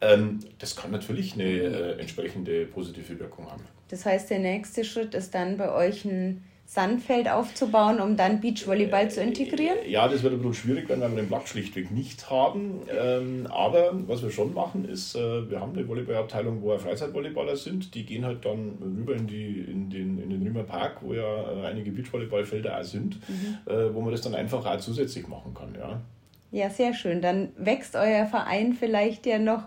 ähm, 0.00 0.40
das 0.58 0.74
kann 0.74 0.90
natürlich 0.90 1.34
eine 1.34 1.44
äh, 1.44 2.00
entsprechende 2.00 2.66
positive 2.66 3.18
Wirkung 3.20 3.50
haben. 3.50 3.62
Das 3.88 4.04
heißt, 4.04 4.28
der 4.30 4.40
nächste 4.40 4.84
Schritt 4.84 5.14
ist 5.14 5.34
dann 5.34 5.56
bei 5.56 5.72
euch 5.72 6.04
ein 6.04 6.44
Sandfeld 6.70 7.30
aufzubauen, 7.30 7.98
um 7.98 8.18
dann 8.18 8.42
Beachvolleyball 8.42 9.10
zu 9.10 9.22
integrieren? 9.22 9.78
Ja, 9.88 10.06
das 10.06 10.22
wird 10.22 10.34
ein 10.34 10.42
bisschen 10.42 10.52
schwierig 10.52 10.86
werden, 10.90 11.00
weil 11.00 11.12
wir 11.12 11.22
den 11.22 11.28
Platz 11.28 11.48
schlichtweg 11.48 11.90
nicht 11.90 12.28
haben. 12.28 12.82
Ähm, 12.94 13.46
aber 13.48 13.92
was 14.06 14.22
wir 14.22 14.30
schon 14.30 14.52
machen, 14.52 14.86
ist, 14.86 15.14
äh, 15.14 15.50
wir 15.50 15.60
haben 15.60 15.72
eine 15.72 15.88
Volleyballabteilung, 15.88 16.60
wo 16.60 16.72
ja 16.72 16.78
Freizeitvolleyballer 16.78 17.56
sind. 17.56 17.94
Die 17.94 18.04
gehen 18.04 18.26
halt 18.26 18.44
dann 18.44 18.76
rüber 18.82 19.16
in, 19.16 19.26
die, 19.26 19.60
in, 19.60 19.88
den, 19.88 20.22
in 20.22 20.28
den 20.28 20.42
Riemer 20.42 20.62
Park, 20.62 20.98
wo 21.00 21.14
ja 21.14 21.22
äh, 21.22 21.66
einige 21.68 21.90
Beachvolleyballfelder 21.90 22.78
auch 22.78 22.84
sind, 22.84 23.16
mhm. 23.26 23.56
äh, 23.64 23.94
wo 23.94 24.02
man 24.02 24.12
das 24.12 24.20
dann 24.20 24.34
einfach 24.34 24.66
auch 24.66 24.76
zusätzlich 24.76 25.26
machen 25.26 25.54
kann. 25.54 25.74
Ja. 25.74 26.02
ja, 26.50 26.68
sehr 26.68 26.92
schön. 26.92 27.22
Dann 27.22 27.48
wächst 27.56 27.96
euer 27.96 28.26
Verein 28.26 28.74
vielleicht 28.74 29.24
ja 29.24 29.38
noch 29.38 29.62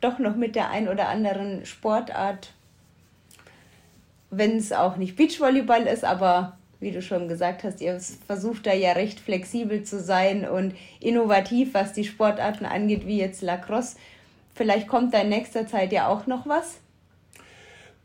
doch 0.00 0.18
noch 0.18 0.34
mit 0.34 0.56
der 0.56 0.70
ein 0.70 0.88
oder 0.88 1.08
anderen 1.08 1.66
Sportart 1.66 2.54
wenn 4.32 4.56
es 4.56 4.72
auch 4.72 4.96
nicht 4.96 5.14
Beachvolleyball 5.14 5.82
ist, 5.82 6.04
aber 6.04 6.56
wie 6.80 6.90
du 6.90 7.00
schon 7.00 7.28
gesagt 7.28 7.62
hast, 7.62 7.80
ihr 7.80 8.00
versucht 8.26 8.66
da 8.66 8.74
ja 8.74 8.92
recht 8.92 9.20
flexibel 9.20 9.84
zu 9.84 10.00
sein 10.00 10.48
und 10.48 10.74
innovativ, 10.98 11.74
was 11.74 11.92
die 11.92 12.04
Sportarten 12.04 12.64
angeht, 12.64 13.06
wie 13.06 13.18
jetzt 13.18 13.42
Lacrosse. 13.42 13.96
Vielleicht 14.54 14.88
kommt 14.88 15.14
da 15.14 15.20
in 15.20 15.28
nächster 15.28 15.66
Zeit 15.66 15.92
ja 15.92 16.08
auch 16.08 16.26
noch 16.26 16.46
was. 16.46 16.80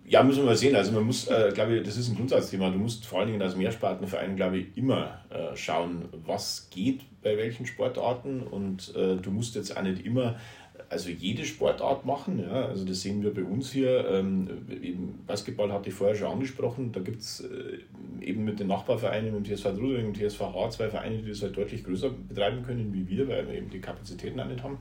Ja, 0.05 0.23
müssen 0.23 0.39
wir 0.39 0.45
mal 0.45 0.55
sehen. 0.55 0.75
Also 0.75 0.91
man 0.93 1.03
muss, 1.03 1.27
äh, 1.27 1.51
glaube 1.53 1.77
ich, 1.77 1.83
das 1.83 1.97
ist 1.97 2.07
ein 2.09 2.15
Grundsatzthema. 2.15 2.69
Du 2.69 2.77
musst 2.77 3.05
vor 3.05 3.19
allen 3.19 3.29
Dingen 3.29 3.41
als 3.41 3.57
Mehrspartenverein, 3.57 4.35
glaube 4.35 4.59
ich, 4.59 4.77
immer 4.77 5.19
äh, 5.29 5.55
schauen, 5.55 6.05
was 6.25 6.69
geht 6.69 7.01
bei 7.23 7.35
welchen 7.35 7.65
Sportarten 7.65 8.41
und 8.41 8.95
äh, 8.95 9.17
du 9.17 9.31
musst 9.31 9.55
jetzt 9.55 9.75
auch 9.75 9.81
nicht 9.81 10.05
immer 10.05 10.37
also 10.89 11.09
jede 11.09 11.45
Sportart 11.45 12.05
machen. 12.05 12.39
Ja. 12.39 12.65
Also 12.65 12.85
das 12.85 13.01
sehen 13.01 13.23
wir 13.23 13.33
bei 13.33 13.43
uns 13.43 13.71
hier. 13.71 14.07
Ähm, 14.09 14.47
Basketball 15.25 15.71
hatte 15.71 15.89
ich 15.89 15.95
vorher 15.95 16.15
schon 16.15 16.31
angesprochen. 16.31 16.91
Da 16.91 16.99
gibt 16.99 17.21
es 17.21 17.41
äh, 17.41 17.79
eben 18.25 18.43
mit 18.43 18.59
den 18.59 18.67
Nachbarvereinen, 18.67 19.33
mit 19.33 19.47
dem 19.47 19.55
TSV 19.55 19.75
Drudering 19.75 20.07
und 20.07 20.17
TSVH, 20.17 20.69
zwei 20.71 20.89
Vereine, 20.89 21.17
die 21.17 21.29
das 21.29 21.41
halt 21.41 21.57
deutlich 21.57 21.83
größer 21.83 22.09
betreiben 22.09 22.63
können 22.63 22.93
wie 22.93 23.07
wir, 23.07 23.27
weil 23.27 23.47
wir 23.47 23.55
eben 23.55 23.69
die 23.69 23.79
Kapazitäten 23.79 24.39
auch 24.39 24.47
nicht 24.47 24.63
haben. 24.63 24.77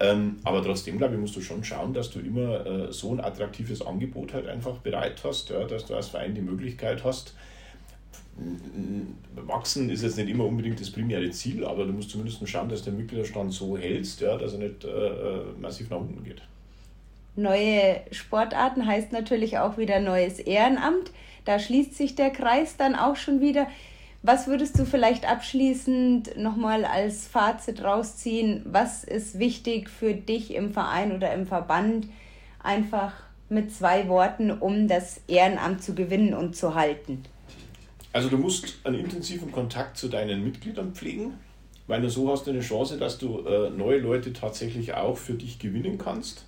Ähm, 0.00 0.36
aber 0.44 0.62
trotzdem, 0.62 0.98
glaube 0.98 1.14
ich, 1.14 1.20
musst 1.20 1.34
du 1.34 1.40
schon 1.40 1.64
schauen, 1.64 1.92
dass 1.92 2.10
du 2.10 2.20
immer 2.20 2.64
äh, 2.66 2.92
so 2.92 3.12
ein 3.12 3.20
attraktives 3.20 3.82
Angebot 3.82 4.32
halt 4.32 4.46
einfach 4.46 4.78
bereit 4.78 5.22
hast, 5.24 5.50
ja, 5.50 5.64
dass 5.64 5.86
du 5.86 5.94
als 5.94 6.08
Verein 6.08 6.34
die 6.34 6.40
Möglichkeit 6.40 7.02
hast, 7.02 7.34
wachsen 9.34 9.90
ist 9.90 10.02
jetzt 10.02 10.16
nicht 10.16 10.28
immer 10.28 10.44
unbedingt 10.44 10.80
das 10.80 10.90
primäre 10.90 11.30
Ziel, 11.30 11.64
aber 11.64 11.84
du 11.84 11.92
musst 11.92 12.10
zumindest 12.10 12.46
schauen, 12.48 12.68
dass 12.68 12.82
der 12.82 12.92
Mitgliederstand 12.92 13.52
so 13.52 13.76
hältst, 13.76 14.20
ja, 14.20 14.36
dass 14.36 14.52
er 14.52 14.58
nicht 14.60 14.84
äh, 14.84 14.88
äh, 14.88 15.44
massiv 15.60 15.90
nach 15.90 15.98
unten 15.98 16.22
geht. 16.24 16.42
Neue 17.36 18.00
Sportarten 18.10 18.86
heißt 18.86 19.12
natürlich 19.12 19.58
auch 19.58 19.78
wieder 19.78 20.00
neues 20.00 20.40
Ehrenamt. 20.40 21.12
Da 21.44 21.58
schließt 21.58 21.94
sich 21.94 22.14
der 22.14 22.30
Kreis 22.30 22.76
dann 22.76 22.94
auch 22.94 23.16
schon 23.16 23.40
wieder. 23.40 23.68
Was 24.22 24.48
würdest 24.48 24.78
du 24.78 24.84
vielleicht 24.84 25.28
abschließend 25.28 26.36
nochmal 26.36 26.84
als 26.84 27.28
Fazit 27.28 27.84
rausziehen? 27.84 28.62
Was 28.64 29.04
ist 29.04 29.38
wichtig 29.38 29.88
für 29.88 30.14
dich 30.14 30.52
im 30.54 30.72
Verein 30.72 31.12
oder 31.12 31.32
im 31.32 31.46
Verband? 31.46 32.08
Einfach 32.60 33.12
mit 33.48 33.72
zwei 33.72 34.08
Worten, 34.08 34.50
um 34.50 34.88
das 34.88 35.20
Ehrenamt 35.28 35.82
zu 35.82 35.94
gewinnen 35.94 36.34
und 36.34 36.56
zu 36.56 36.74
halten. 36.74 37.22
Also 38.12 38.28
du 38.28 38.38
musst 38.38 38.78
einen 38.84 38.98
intensiven 38.98 39.52
Kontakt 39.52 39.96
zu 39.96 40.08
deinen 40.08 40.42
Mitgliedern 40.42 40.92
pflegen, 40.94 41.34
weil 41.86 42.00
nur 42.00 42.10
so 42.10 42.30
hast 42.30 42.46
du 42.46 42.50
eine 42.50 42.60
Chance, 42.60 42.98
dass 42.98 43.18
du 43.18 43.40
äh, 43.40 43.70
neue 43.70 43.98
Leute 43.98 44.32
tatsächlich 44.32 44.94
auch 44.94 45.16
für 45.16 45.34
dich 45.34 45.58
gewinnen 45.58 45.98
kannst. 45.98 46.46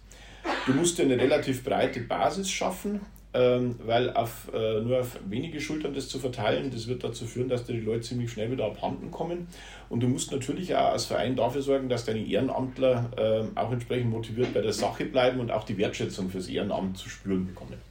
Du 0.67 0.73
musst 0.73 0.99
dir 0.99 1.03
eine 1.03 1.19
relativ 1.19 1.63
breite 1.63 2.01
Basis 2.01 2.51
schaffen, 2.51 3.01
ähm, 3.33 3.77
weil 3.85 4.11
auf, 4.15 4.51
äh, 4.53 4.81
nur 4.81 5.01
auf 5.01 5.19
wenige 5.29 5.61
Schultern 5.61 5.95
das 5.95 6.09
zu 6.09 6.19
verteilen, 6.19 6.71
das 6.71 6.89
wird 6.89 7.05
dazu 7.05 7.27
führen, 7.27 7.49
dass 7.49 7.65
dir 7.65 7.75
die 7.75 7.81
Leute 7.81 8.01
ziemlich 8.01 8.33
schnell 8.33 8.51
wieder 8.51 8.65
abhanden 8.65 9.11
kommen. 9.11 9.47
Und 9.89 10.03
du 10.03 10.09
musst 10.09 10.33
natürlich 10.33 10.75
auch 10.75 10.93
als 10.93 11.05
Verein 11.05 11.37
dafür 11.37 11.63
sorgen, 11.63 11.89
dass 11.89 12.07
deine 12.07 12.27
Ehrenamtler 12.27 13.11
äh, 13.17 13.59
auch 13.59 13.71
entsprechend 13.71 14.11
motiviert 14.11 14.53
bei 14.55 14.63
der 14.63 14.73
Sache 14.73 15.05
bleiben 15.05 15.41
und 15.41 15.51
auch 15.51 15.65
die 15.65 15.79
Wertschätzung 15.79 16.31
fürs 16.31 16.49
Ehrenamt 16.49 16.99
zu 16.99 17.09
spüren 17.09 17.47
bekommen. 17.47 17.90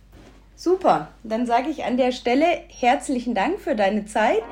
Super, 0.61 1.07
dann 1.23 1.45
sage 1.45 1.69
ich 1.69 1.85
an 1.85 1.95
der 1.95 2.11
Stelle 2.11 2.45
herzlichen 2.67 3.33
Dank 3.33 3.61
für 3.61 3.77
deine 3.77 4.03
Zeit, 4.03 4.43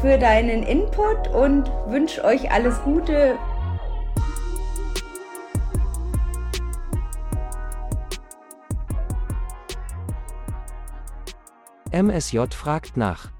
für 0.00 0.18
deinen 0.18 0.64
Input 0.64 1.28
und 1.28 1.70
wünsche 1.86 2.24
euch 2.24 2.50
alles 2.50 2.82
Gute. 2.82 3.38
MSJ 11.92 12.46
fragt 12.50 12.96
nach. 12.96 13.30